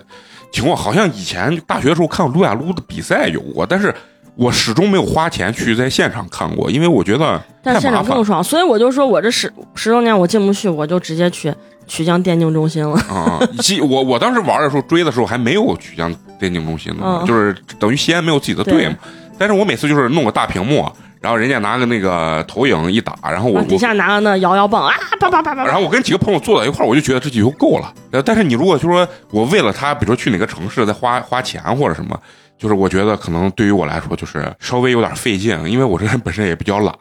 [0.52, 0.76] 情况？
[0.76, 3.94] 好像以前大学的时候看撸呀撸的比赛有过，但是
[4.36, 11.54] 我始终没有花钱去在现场看过，因为我觉得但是现场更爽，所以我就说我这十十周年我进不去，我就直接去
[11.86, 12.98] 曲江电竞中心了。
[13.02, 13.40] 啊。
[13.60, 18.96] 其我我当时玩的时候追的时候还没有曲江电竞中心呢，嗯就是等于西安没有自己的队嘛。
[19.38, 20.88] 但是我每次就是弄个大屏幕，
[21.20, 27.94] 然后人家拿个那个投影一打，然后我啊底下拿个那摇摇棒啊，叭叭叭叭叭，然后我跟几个朋友坐在一块儿，我就觉得这就够了。
[28.12, 32.18] 呃，但是你如果就说我为了他，比如说去哪个城市再花花钱或者什么，
[32.58, 36.94] 就是我觉得可能对于我来说就是稍微有点费劲，因为我这人本身也比较懒，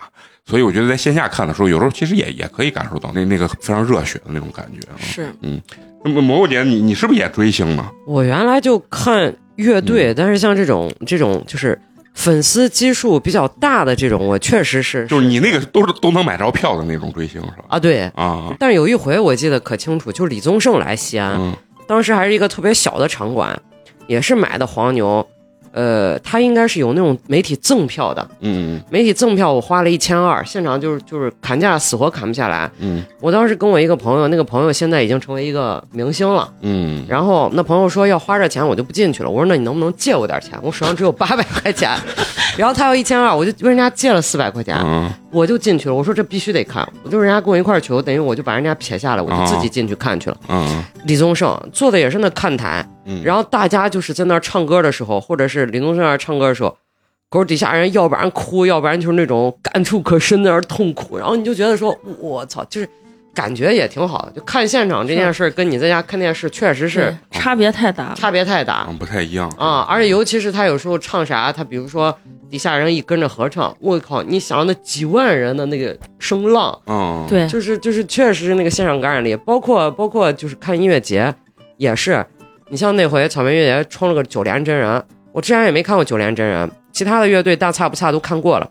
[0.44, 4.80] 所以我觉得在线下看的时候，有时候其实也也可以感受到那那个非常热血的那种感觉。
[4.98, 5.32] 是
[6.04, 7.88] 那么蘑菇姐，你你是不是也追星呢？
[8.06, 11.80] 我原来就看乐队，但是像这种这种就是
[12.12, 17.64] 粉丝基数比较大的这种，我确实是就是你那个都是都能买着票的那种追星是吧？
[17.68, 18.00] 啊，对。
[18.16, 23.56] 啊，但是有一回我记得可清楚，就是李宗盛来西安，嗯当时还是一个特别小的场馆，
[24.06, 25.24] 也是买的黄牛，
[25.72, 28.80] 呃，他应该是有那种媒体赠票的，嗯。
[28.90, 32.70] 媒体赠票我花了一千二，现场就是就是砍价死活砍不下来。
[32.78, 33.02] 嗯。
[33.20, 37.04] 我当时跟我一个朋友，那个朋友现在已经成为一个明星了，嗯。
[37.08, 39.30] 然后那朋友说要花这钱，我就不进去了。
[39.30, 40.58] 我说那你能不能借我点钱？
[40.62, 41.90] 我手上只有 八百块钱，
[42.58, 45.10] 然后他要一千二，我就问人家借了四百块钱，嗯。
[45.30, 45.94] 我就进去了。
[45.94, 50.36] 我说这必须得看，我就是人家跟我一块儿去，我等于我就把人家撇下来，我就自己进去看去了。
[50.48, 50.84] 嗯。
[51.04, 56.76] 李宗盛坐的也是那看台，嗯，然后大家就是在那儿唱歌的时候，或者是李宗盛在那儿唱歌的时候，
[57.28, 62.88] 狗底下人要不然哭，要不然就是那种感触可深的那儿痛苦，然后你就觉得说，我操，就是
[63.34, 64.32] 感觉也挺好的。
[64.32, 68.12] 就看现场这件事儿，跟你在家看电视确实是差别太大。
[68.14, 69.48] 差别太大啊不太一样。
[69.56, 69.86] 啊！
[69.88, 72.14] 而且尤其是他有时候唱啥，他比如说
[72.50, 81.34] 底下人一跟着合唱，我靠，你想那几万人的那个声浪，嗯，对，就是就是确实是那个现场感染力，包括包括就是看音乐节
[81.78, 82.22] 也是，
[82.72, 88.66] 你像那回草莓音乐节冲了个九连真人，我之前也没看过九连真人，其他的乐队大差不差都看过了，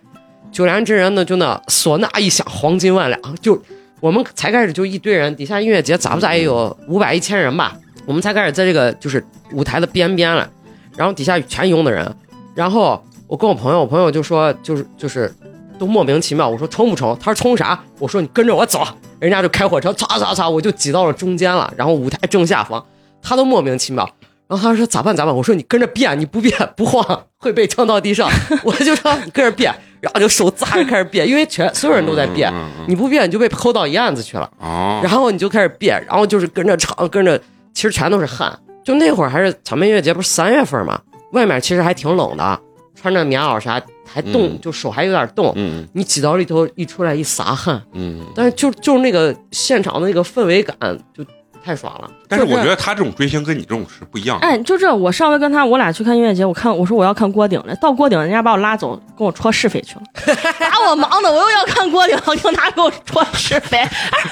[0.51, 3.61] 九连真人呢就那唢呐一响，黄金万两，就
[3.99, 7.77] 我们才开始就一堆人，底下音乐节咋不咋也有五百一千人吧，
[8.07, 9.23] 我们才开始在这个就是
[9.53, 10.49] 舞台的边边了。
[10.97, 12.11] 然后底下全拥的人，
[12.55, 15.31] 然后我跟我朋友，我朋友就说就是就是
[15.77, 17.15] 都莫名其妙，我说冲不冲？
[17.21, 17.79] 他说冲啥？
[17.99, 18.83] 我说你跟着我走，
[19.19, 22.83] 人家就开火车，唰唰唰，我就挤到了中间了，然后舞台正下方，
[23.21, 24.09] 他都莫名其妙。
[24.47, 25.33] 然后他说咋办咋办？
[25.33, 28.29] 我说你跟着变，你不变 不晃会被撑到地上。
[28.65, 32.51] 我就说你跟着变，然后就手砸着开始变，因为全所有人都在变，
[32.85, 34.51] 你不变你就被抠到一案子去了。
[34.59, 37.39] 哦，然后你就开始变，然后就是跟着唱，跟着，
[37.73, 38.57] 其实全都是汗。
[38.83, 40.99] 就那会儿还是草莓音乐节，不是三月份嘛，
[41.31, 42.59] 外面其实还挺冷的，
[42.93, 45.53] 穿着棉袄啥还冻，嗯就手还有点冻。
[45.55, 50.75] 嗯你挤到里头一出来一撒汗，嗯，但是就就是那个现场的那个氛围感
[51.13, 51.23] 就
[51.63, 52.11] 太爽了。
[52.31, 54.47] 但是我觉得得他这种追星跟你这种是不一样的。
[54.47, 60.01] 哎，就这，我上回跟他我俩去看音乐节，我看我说我要看郭顶了，到郭顶人家把我拉走，跟我戳是非去了，
[60.59, 63.89] 把我忙的，我又要看郭顶， 又拿给我戳是非，哎，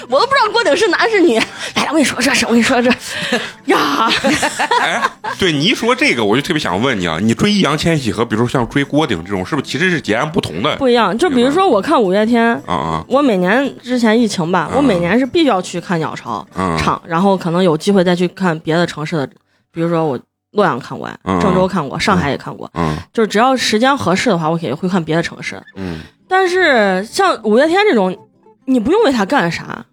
[0.09, 1.37] 我都不知道郭顶是男是女。
[1.75, 2.89] 哎，我跟你说这事，我跟你说这
[3.65, 4.09] 呀，
[4.81, 5.01] 哎，
[5.37, 10.75] 对你一说这个，我就特别想问你啊，你追易烊千玺和比如说像追郭顶这种，是不是其实是截然不同的？
[10.77, 11.15] 不一样。
[11.17, 19.27] 就比如说我看五月天，啊啊我每年之前疫情吧，嗯我每年是必须要去看鸟巢嗯场，然后可能有机会再去看别的城市的，
[19.71, 20.19] 比如说我
[20.51, 21.09] 洛阳看过
[21.41, 25.59] 郑州看过，上海也看过，嗯就是只要时间合适的话，我也会看别的城市。
[25.75, 28.15] 嗯但是像五月天这种，
[28.65, 29.83] 你不用为他干啥，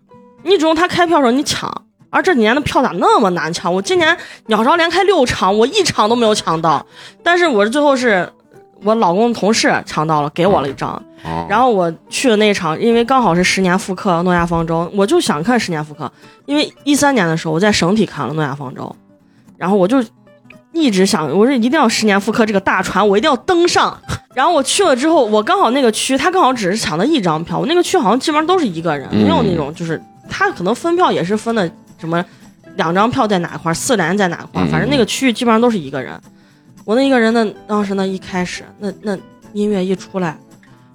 [0.43, 1.85] 你只用他开票的时候你抢。
[2.11, 3.73] 而这几年的票咋那么难抢？
[3.73, 4.15] 我今年
[4.47, 6.87] 鸟巢连开六场，我一场都没有抢到，
[7.23, 8.31] 但是我最后是
[8.83, 10.91] 我老公同事抢到了，给我了一张。
[11.25, 16.11] 哦，然后我去的那一场，因为刚好是十年复刻诺亚方舟，我就想看十年复刻，
[16.45, 18.95] 因为一三年的时候我在省体看了诺亚方舟，
[19.57, 20.05] 然后我就
[20.73, 23.99] 一直想，我说一定要十年复刻这个大船，我一定要登上。
[24.35, 31.69] 然后我去了之后，我刚好那个区，他刚好只是抢的一张票，我那个区好像基本上都是一个人，嗯没有那种就是他可能分票也是分的
[31.99, 32.23] 什么
[32.77, 36.13] 两张票在哪块儿，四连在哪块反正那个区域基本上都是一个人。
[36.87, 39.19] 我那一个人呢，当时呢一开始那那
[39.53, 40.39] 音乐一出来，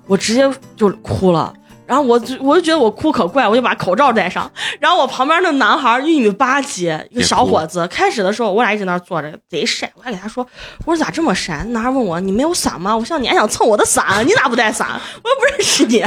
[0.08, 1.54] 我直接就哭了。
[1.86, 4.50] 然后我就我就觉得我哭可怪，我就把口罩戴上。
[4.80, 9.92] 然后我旁边那男孩一米八几，一个小伙子，开始的时候我俩一直在那坐着，贼晒。
[9.96, 10.48] 我还给他说，
[10.86, 11.66] 我说咋这么晒？
[11.68, 12.96] 那男孩问我你没有伞吗？
[12.96, 14.88] 我想你还想蹭我的伞，你咋不带伞？
[15.22, 16.02] 我又不认识你。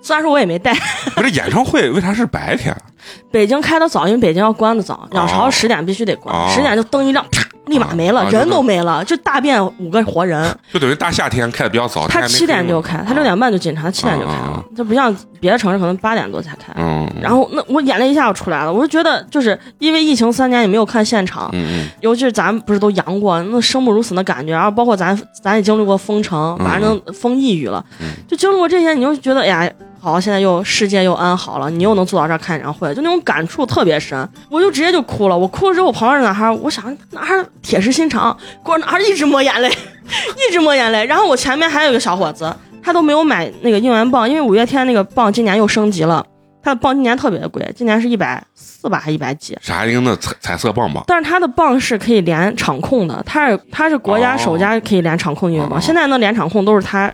[0.00, 0.72] 虽然说我也没带。
[1.16, 2.72] 不是演唱会为啥是白天？
[3.32, 10.54] 北京开的早，因为北京要关的早，鸟巢十点必须得关，哦十点就灯一亮，啪，立马没了，啊人都没了，就大便五个活人。
[10.72, 15.14] 就等于大夏天开的比较早，他七点就开，他六点半就进场，他七点就开啊了，这不像
[15.44, 16.72] 别的城市可能八点多才开。
[16.74, 29.70] 嗯，然后那我眼泪一下就出来了，我就觉得就是因为疫情三年也没有看现场，嗯尤其是咱不是都阳过，那生不如死的感觉，然后包括咱咱也经历过封城，嗯反正封抑郁了，嗯就经历过这些，你就觉得哎呀，
[30.00, 35.36] 好，现在又世界又安好了，你又能坐到这儿看演唱会，就那种感触特别深，我就直接就哭了。
[35.36, 38.34] 我哭了之后，我旁边那男孩，我想男孩铁石心肠，
[38.64, 39.68] 给我男孩一直抹眼泪，
[40.48, 41.04] 一直抹眼泪。
[41.04, 42.50] 然后我前面还有一个小伙子，
[42.84, 46.24] 他都没有买那个应援棒，因为五月天那个棒今年又升级了，
[46.62, 49.56] 他的棒今年特别贵，今年是一百四吧还一百几。
[49.62, 51.02] 啥人的彩彩色棒棒？
[51.06, 57.10] 但是他的棒是可以连场控的，他是他是国家首家可以连场控音乐棒，哦现在能连场控都是他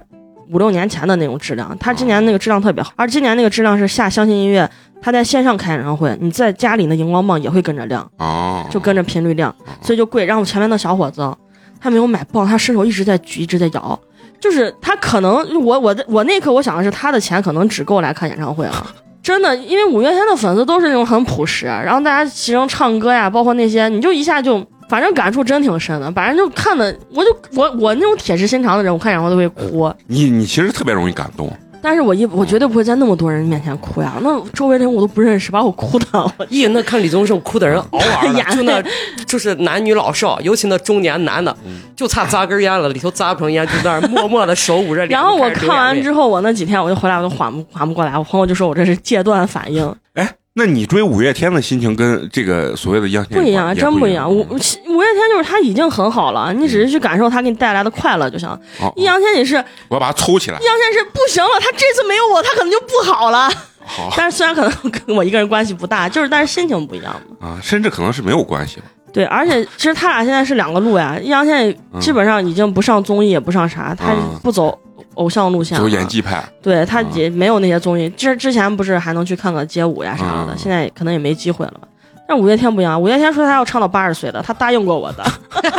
[0.51, 4.69] 五六年前的那种质量，他今年那个质量特别好，而今年那个质量是下相信音乐，
[5.01, 10.25] 他在线上开演唱会，你在家里的荧光棒也会跟着亮，哦，就跟着频率亮，所以就贵。
[10.25, 11.33] 然后前面那小伙子
[11.81, 13.99] 他没有买棒，他伸手一直在举，一直在摇。
[14.41, 18.87] 就是他可能我我我那一刻我想的是他的钱可能只够来看演唱会了，
[19.23, 31.53] 真的，因为五月天的粉丝都是那种很朴实，然后大家其中唱歌呀，包括那些，你就一下就反正感触真挺深的，反正就看的我就我我那种铁石心肠的人，我看演唱会都会哭，你你其实特别容易感动，
[31.83, 36.07] 但是我一我绝对不会在那么多人面前哭呀，那周围人我都不认识，把我哭的
[36.51, 38.83] 咦，那看李宗盛哭的人嗷嗷的，就那
[39.27, 41.57] 就是男女老少，尤其那中年男的，
[41.97, 45.09] 就差扎根烟了，里头扎不成烟，就在那儿默默的手捂着脸。
[45.09, 48.17] 然后我看完之后，我那几天我就回来，我都缓不缓不过来。
[48.19, 50.29] 我朋友就说我这是戒断反应，哎，
[50.61, 54.31] 那你追五月天的心情跟这个所谓的央不一样，真不一样。
[54.31, 58.47] 五五月天就是他已经很好了，你只是去感受他给你带来的快乐就行。
[58.79, 59.57] 哦易烊千玺是
[59.89, 60.59] 我要把他抽起来。
[60.59, 63.49] 易烊千玺不行了，他这次没有我，他可能就不好了。
[63.83, 67.49] 好但是虽然可能跟我一个人关系不大， 就是但是心情不一样嘛。
[67.49, 68.85] 啊，甚至可能是没有关系了。
[69.13, 71.19] 对，而且其实他俩现在是两个路呀。
[71.19, 74.79] 易烊千玺基本上已经不上综艺，也不上啥，他嗯不走
[75.15, 81.81] 偶像路线了，走演技派，对他嗯也没有那些综艺，之之前不是还能去看个街舞呀啥的，嗯现在可能也没机会了吧。
[82.29, 85.71] 但五月天不一样，五月天说他要唱到八十岁的，他答应过我的， 他在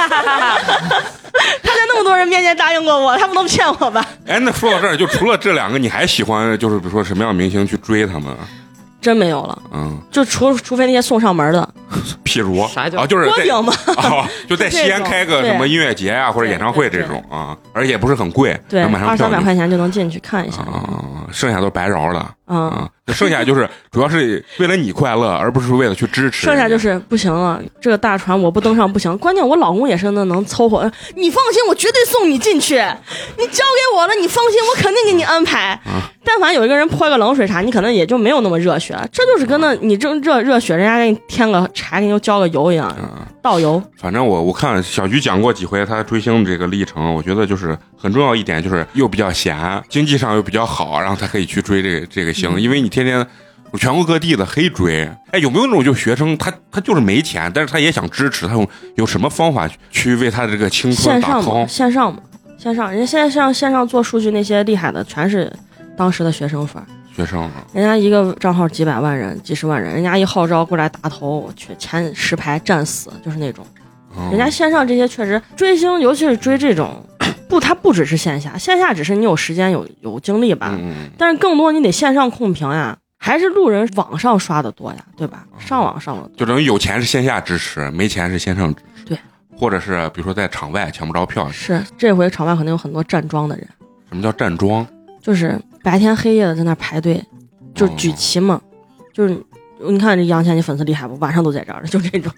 [1.88, 4.05] 那么多人面前答应过我，他不能骗我吧？
[4.27, 8.36] 哎，那说到这儿，就除了这两个，你还喜欢就是比如说什么样的明星去追他们？
[9.02, 11.68] 真没有了，嗯，就除除非那些送上门的，
[12.24, 20.62] 譬如啥叫啊，就是在锅饼嘛，啊， 就在西安开个什么音乐节啊或者演唱会这种啊，而且不是很贵，对，二三百块钱就能进去看一下。
[20.62, 26.45] 啊，剩下都是白饶了嗯，啊，那剩下就是主要是为了你快乐，而不是为了去支持。
[26.45, 29.18] 剩下就是不行了，这个大船我不登上不行。
[29.20, 32.76] 关键我老公也是那能凑合，你放心，我绝对送你进去。
[32.76, 35.80] 你交给我了，你放心，我肯定给你安排。
[36.24, 39.08] 但凡有一个人泼个冷水啥，你可能也就没有那么热血了。
[39.14, 43.10] 这就是跟那你正热热血，人家给你添个柴，给你浇个油一样，嗯，
[43.41, 43.82] 倒油。
[43.97, 49.56] 反正我我看小菊讲过几回他追星这个历程，我觉得就是很重要一点，就是又比较闲，
[49.88, 53.26] 经济上又比较好，然后他可以去追这个这个星，因为你天天
[53.78, 61.68] 全国各地的黑追，哎，有没有那种就学生他他就是没钱，但是他也想支持，他用有什么方法去为他的这个青春打线上嘛，call？
[61.68, 62.22] 线上嘛，
[62.58, 65.52] 线上，人家现在像线上做数据那些厉害的，全是
[65.95, 66.88] 当时的学生粉儿。
[67.16, 73.66] 学生啊，人家一个账号几百万人、几十万人，人家一号召过来打头，我去前十排战死，就是那种。
[74.18, 77.02] 嗯人家线上这些确实追星，尤其是追这种，
[77.52, 80.74] 不，它不只是线下，线下只是你有时间有有精力吧，
[81.18, 85.45] 但是更多你得线上控屏呀，还是路人网上刷的多呀，对吧？
[85.60, 86.32] 上网上的。
[86.38, 89.04] 就等于有钱是线下支持，没钱是线上支持。
[89.04, 89.20] 对，
[89.58, 93.68] 或者是比如说在场外抢不着票，是这回场外肯定有很多站桩的人，
[94.08, 94.88] 什么叫站桩？
[95.22, 97.22] 就是白天黑夜的在那排队，
[97.76, 98.62] 就是举旗嘛，
[99.14, 99.38] 就是
[99.84, 101.18] 你看这杨千你粉丝厉害不？
[101.20, 102.32] 晚上都在这儿的，就这种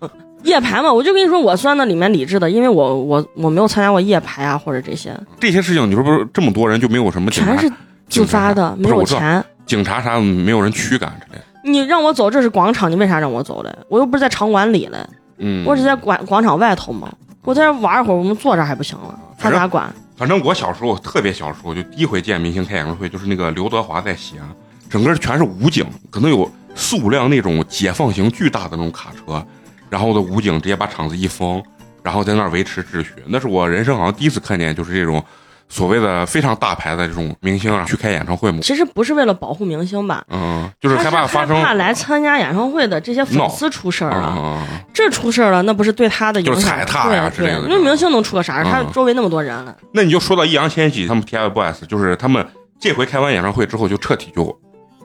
[0.43, 0.91] 夜排嘛。
[0.91, 7.73] 我就跟你说，我算那里面理智的，因为我我我没有参加过夜排啊或者这些，这些事情，你说不是这么多人就没有什么警察全是
[8.07, 9.43] 自发的，没有钱。
[9.65, 11.43] 警察啥没有人驱赶之类的。
[11.63, 13.73] 你让我走，这是广场，你为啥让我走嘞？
[13.87, 14.97] 我又不是在场馆里嘞，
[15.37, 17.09] 嗯，我只在广广场外头嘛。
[17.43, 19.93] 我在这玩一会儿，我们坐这还不行了，他咋管？
[20.15, 24.47] 反正我小时候特别小时候，就第一回见明星开演唱会，就是那个刘德华在西安，
[24.89, 29.45] 整个全是武警，可能有四五辆那种解放型巨大的那种卡车，
[29.93, 31.61] 然后的武警直接把场子一封，
[32.01, 33.11] 然后在那儿维持秩序。
[33.27, 35.23] 那是我人生好像第一次看见，就是这种
[35.69, 38.57] 所谓的非常大牌的这种明星啊去开演唱会嘛。
[38.63, 44.17] 其实不是为了保护明星吧，嗯，就是害怕发生怕来参加演唱会的这些粉丝出事儿了。
[44.17, 46.55] 啊，这出事儿了，那不是对他的影响？
[46.55, 48.71] 就是踩踏呀对之类的对，因为明星能出个啥事儿？
[48.71, 52.43] 他嗯周围那么多人了，那你就说到易烊千玺他们 TFBOYS，就是他们
[52.79, 54.43] 这回开完演唱会之后就彻底就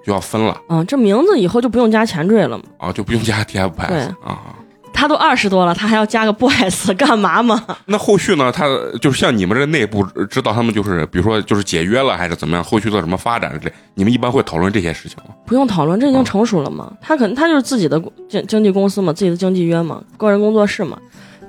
[0.07, 2.65] 就要分了嗯，这名字以后就不用加前缀了嘛。
[2.79, 4.57] 啊，就不用加 TFBOYS 对啊。
[4.99, 7.65] 他都二十多了，他还要加个 boys 干嘛嘛？
[7.87, 8.51] 那后续呢？
[8.51, 8.67] 他
[9.01, 15.33] 就是像你们这个内部知道他们就是比如说就是解约了还是怎么样，后续做什么发展之类，你们一般会讨论这些事情吗？
[15.47, 16.93] 不用讨论，这已经成熟了嘛。
[17.01, 20.99] 他可能他就是自己的经经纪公司嘛，自己的经纪约嘛，个人工作室嘛。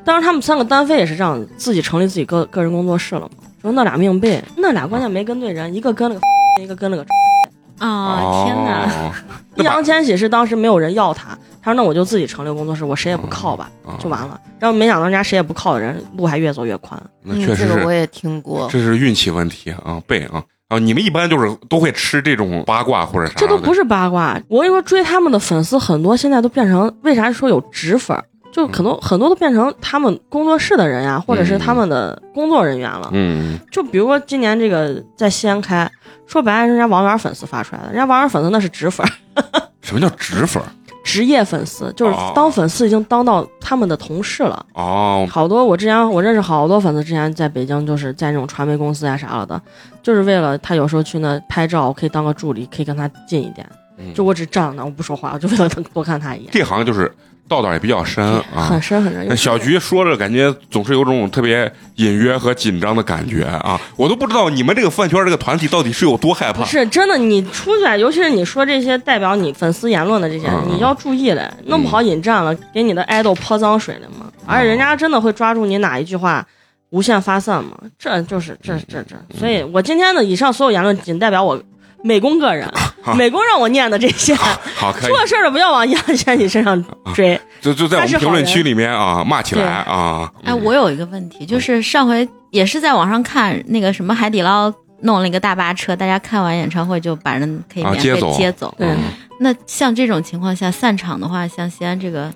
[0.05, 3.29] 当然，他们三个单飞也是这样，自己成立自己个个人工作室了嘛。
[3.63, 6.21] 说那俩命背，那俩关键没跟对人，一个跟了个，
[6.61, 7.03] 一个跟了个。
[7.79, 8.85] 哦，天哪！
[8.85, 9.11] 哦！
[9.55, 14.39] 易烊千玺是当时没有人要他，他说那我就自己成立工作室，我谁也不靠吧，哦就完了。
[14.59, 17.01] 然后没想到人家谁也不靠的人，路还越走越宽。
[17.25, 18.67] 嗯，那确实是这个我也听过。
[18.71, 20.79] 这是运气问题啊，背啊啊！
[20.79, 23.33] 你们一般就是都会吃这种八卦或者啥？
[23.37, 24.39] 这都不是八卦。
[24.47, 28.23] 我跟你说，追他们的粉丝很多，现在都变成为啥说有纸粉儿？
[28.51, 33.09] 就可能很多都变成他们工作室的人呀，或者是他们的工作人员了。
[33.13, 35.89] 嗯，就比如说今年这个在西安开，
[36.25, 39.11] 说白了，人家王源粉丝发出来的，人家王源粉丝那是纸粉儿，
[39.81, 40.67] 什么叫纸粉儿？
[41.01, 44.63] 职业粉丝，就是哦当粉丝已经当到他们的同事了。
[44.73, 49.59] 哦，好多我之前我认识好多粉丝，之前在北京就是在那种传媒公司呀啥了的，
[50.03, 53.67] 就是为了他有时候去那拍照，我可以当个助理，可以跟他近一点。
[54.01, 56.49] 嗯就我只站那，我不说话，我就为了多看他一眼。
[56.51, 57.11] 这行就是
[57.49, 58.23] 道道也比较深
[58.55, 58.81] 啊很。
[58.81, 59.25] 深很深。
[59.27, 63.77] 那小菊说着，感觉总是有种特别隐约和紧张的感觉啊！
[63.97, 66.65] 我都不知道你们这个饭圈这个团体到底是有多害怕不。
[66.65, 74.27] 是真的，你出去啊，尤其是你说这些代表你粉丝言论的这些，嗯你要注意嘞，弄不好引战了，给你的爱豆泼脏水了嘛。
[74.27, 76.43] 嗯而且人家真的会抓住你哪一句话，
[76.89, 77.77] 无限发散嘛。
[77.99, 81.61] 这就是这这这，嗯所以我今天的以上所有言论仅代表我
[82.03, 82.67] 美工个人，
[83.17, 86.83] 美工让我念的这些，好，可以出，了事儿了不要往易烊千玺身上
[87.13, 87.39] 追。
[87.61, 90.31] 就就在我们评论区里面啊骂起来啊！
[90.43, 98.73] 哎，我有一个问题，就是上回也是在网上看那个什么海底捞弄了一个大巴车，大家看完演唱会就把人可以免费啊接走接走。
[98.77, 98.97] 对嗯
[99.41, 102.29] 那像这种情况下散场的话，像西安这个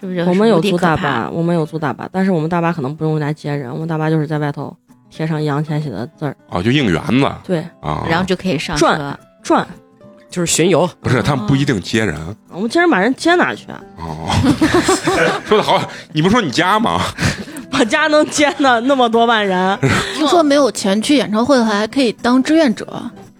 [0.00, 4.74] 是不是我们有租大巴，我们有租大巴，但是我们大巴可能不用来接人，我们大巴就是在外头
[5.10, 8.06] 贴上易烊千玺的字儿，哦，就应援子对，啊。
[8.08, 9.18] 然后就可以上转车。
[9.42, 9.66] 转。
[10.30, 12.14] 就是巡游，不是他们不一定接人
[12.50, 13.80] 我们今儿把人接哪去啊？
[13.96, 14.28] 哦。
[15.48, 15.82] 说的好，
[16.12, 17.00] 你不说你家吗？
[17.72, 19.78] 我家能接呢那么多万人，
[20.16, 22.86] 听说没有钱去演唱会的话，还可以当志愿者。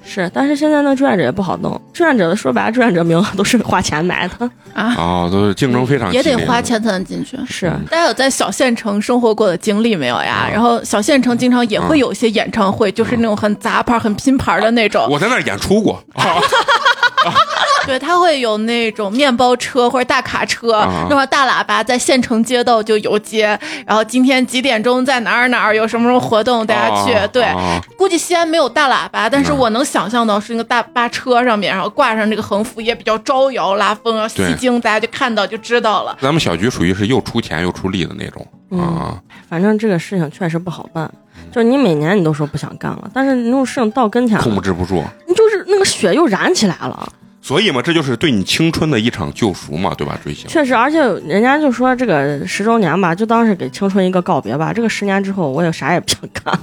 [0.09, 4.51] 是，但是现在那志愿者也不好弄，志愿者的说白了，志愿者名额都是花钱买的。
[4.73, 7.37] 啊，哦，都是竞争非常也激烈得花钱才能进去。
[7.47, 10.47] 是，大家有在小县城生活过的经历没有呀？
[10.47, 15.07] 啊然后小县城经常也会有一些演唱会，就是那种很杂牌、很拼盘的那种。
[15.11, 16.25] 我在那儿演出过啊，
[17.87, 27.15] 对，它会有那种面包车或者大卡车，啊那会儿大喇叭在县城街道就游街，然后今天几点钟在哪儿哪儿有什么什么活动，大家去。
[27.33, 36.17] 对，啊估计西安没有大喇叭，但是我能想象到是那个大巴车上面，然后挂上这个横幅，也比较招摇拉风啊，对吸睛，大家就看到就知道了。
[36.21, 39.19] 咱们小局属于是又出钱又出力的那种嗯啊，
[39.49, 41.11] 反正这个事情确实不好办。
[41.51, 45.03] 就是你每年你都说不想干了，但是那种事情到跟前控了，制不住。
[45.27, 47.13] 你就是那个血又燃起来了。
[47.41, 50.19] 所以嘛，这就是对你青春的一场救赎嘛，对吧？
[50.23, 54.73] 追星确实，而且人家就说这个十周年吧，就当是给青春一个告别吧。
[54.73, 56.61] 这个十年之后，我也啥也不想干了，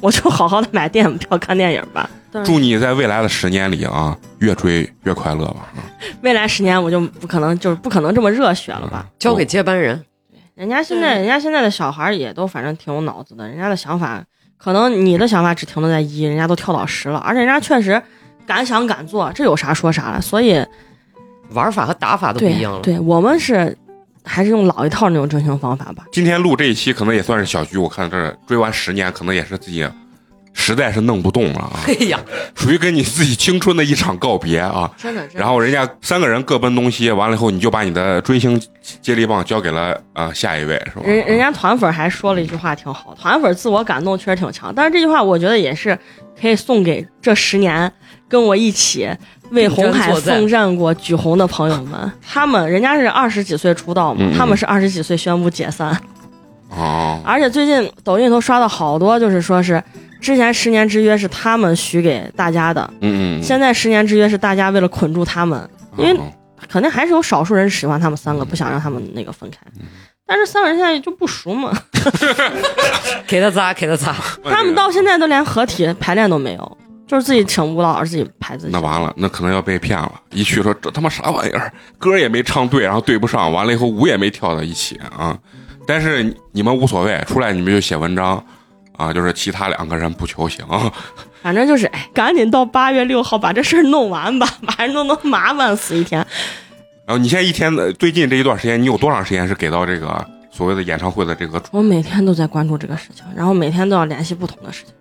[0.00, 2.10] 我就好好的买电影票看电影吧。
[2.44, 5.68] 祝你在未来的十年里啊，越追越快乐吧。
[5.76, 5.78] 啊
[6.22, 9.06] 未来十年我就不可能，就是不可能这么热血了吧？
[9.18, 10.02] 交给接班人。
[10.56, 14.24] 人家现在，人家现在的小孩也都反正挺有脑子的，人家的想法
[14.56, 18.02] 可能你的想法只停留在一，人家都跳到十了，而且人家确实
[18.46, 20.18] 敢想敢做，这有啥说啥了。
[20.18, 20.64] 所以
[21.50, 22.80] 玩法和打法都不一样了。
[22.80, 23.76] 对，我们是
[24.24, 26.06] 还是用老一套那种追星方法吧。
[26.10, 29.86] 今天录这一期可能也算是小局，我看这追完十年，可能也是自己
[30.58, 32.18] 实在是弄不动了啊， 哎呀，
[32.54, 34.90] 属于跟你自己青春的一场告别啊。
[34.96, 38.60] 真的，然后人家三个人各奔东西，完了以后你就把你的追星
[39.02, 41.02] 接力棒交给了啊、下一位，是吧？
[41.04, 45.96] 人人家团粉还说了一句话挺好，团粉自我感动确实挺强，但是这句话我觉得也是
[46.40, 47.92] 可以送给这十年
[48.26, 49.08] 跟我一起
[49.50, 52.10] 为红海奋战过、举红的朋友们。
[52.26, 55.96] 他们人家是二十几岁出道嘛，嗯嗯他们是二十几岁宣布解散，
[56.70, 59.82] 哦，而且最近抖音头刷到好多，就是说是
[60.20, 66.22] 之前十年之约是他们许给大家的，嗯嗯，现在十年之约是大家为了捆住他们，因为哦
[66.68, 69.58] 肯定还是有少数人喜欢他们三个，不想让他们那个分开。
[70.26, 71.72] 但是三个人现在就不熟嘛，
[73.28, 74.12] 给他砸，给他砸。
[74.42, 78.80] 他们到现在都连合体排练都没有，就是自己请舞蹈老师自己排自己那。
[78.80, 80.12] 完了，那可能要被骗了。
[80.32, 85.38] 一去说这他妈啥玩意儿，歌也没唱对，然后对不上，完了以后舞也没跳到一起啊。
[85.86, 88.44] 但是你你们无所谓，出来你们就写文章
[88.96, 90.64] 啊，就是其他两个人不求行。
[91.42, 96.18] 反正就是，哎，赶紧到八月六号把这事儿弄完吧，把人弄得麻烦死一天。
[97.06, 101.62] 然后你现在一天的最近这一段时间，你有多长时间是给到这个所谓的演唱会的这个？
[101.70, 104.92] 我每天都在关注这个事情，然后每天都要联系不同的事情。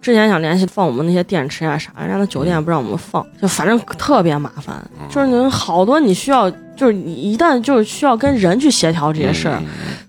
[0.00, 4.76] 之前想联系放我们那些电池啊啥，人家那酒店不让我们放，就反正特别麻烦。
[5.10, 9.66] 就是你好多你需要，就是你一旦就是需要跟人去协调这些事儿，嗯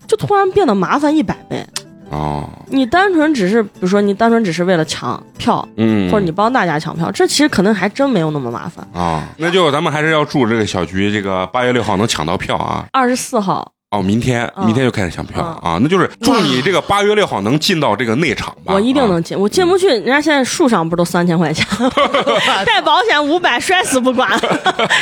[0.07, 1.65] 就突然变得麻烦一百倍。
[2.09, 8.87] 哦，你单纯只是，比如说你单纯只是为了抢票，嗯，或者你帮大家抢票，这其实可能还真没有那么麻烦。
[8.93, 12.85] 啊，那就咱们还是要祝这个小菊这个八月六号能抢到票啊！
[12.91, 15.77] 二十四号，哦，明天嗯明天就开始抢票啊！
[15.81, 18.73] 那就是祝你这个八月六号能进到这个内场吧。
[18.73, 21.65] 我一定啊能进，我进不去，人家现在树上不都三千块钱，
[22.65, 24.29] 带保险五百，摔死不管，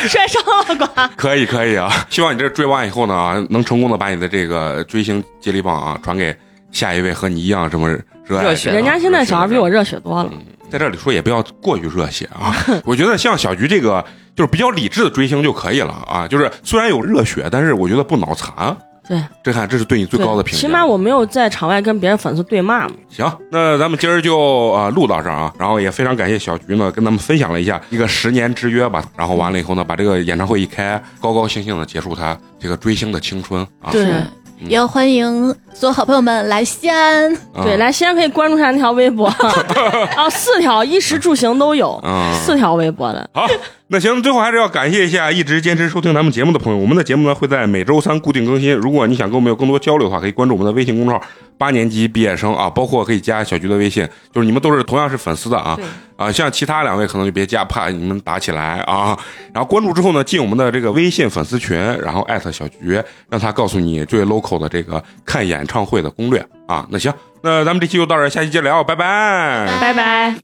[0.07, 1.09] 摔伤了管。
[1.15, 1.89] 可以可以啊！
[2.09, 6.35] 希望你这追完以后呢，啊能成功的把你的这个追星接力棒啊传给
[6.71, 7.89] 下一位和你一样这么
[8.25, 10.31] 热爱热血的人家现在小孩比我热血多了。
[10.69, 12.53] 在这里说也不要过于热血啊！
[12.83, 14.03] 我觉得像小菊这个
[14.35, 18.75] 就是比较理智的追星就可以了啊，就是虽然有热血，但是我觉得不脑残。
[19.07, 20.59] 对，这看这是对你最高的评价。
[20.59, 22.93] 起码我没有在场外跟别人粉丝对骂嘛。
[23.07, 33.93] 行，那咱们今儿就啊、呃录到这儿啊，然后也非常感谢小菊呢跟咱们分享了一下一个十年之约吧，然后完了以后呢，把这个演唱会一开，高高兴兴的结束他这个追星的青春啊。
[33.93, 34.11] 对，
[34.59, 37.33] 也要欢迎所有好朋友们来西安。
[37.53, 39.27] 啊对，来西安可以关注一下那条微博，
[40.15, 43.29] 啊，四条衣食住行都有，嗯四条微博的。
[43.33, 43.45] 好，
[43.87, 46.79] 那行，最后还是要感谢一下一直坚持收听咱们节目的朋友。
[46.79, 48.73] 我们的节目呢会在每周三固定更新。
[48.73, 51.25] 如果你想跟我们有更多交流的话，可以关注我们的微信公众号
[51.57, 55.77] “八年级毕业生”啊，包括可以加小菊的微信，就是你们都是同样是粉丝的啊
[56.15, 59.17] 啊，像其他两位可能就别加，怕你们打起来啊。
[59.53, 66.85] 然后关注之后呢，进我们的这个微信粉丝群，然后艾特小菊，让他告诉你最 local 的这个看演唱会的攻略啊。
[66.89, 70.35] 那行，那咱们这期就到这儿，下期接着聊，拜拜拜拜。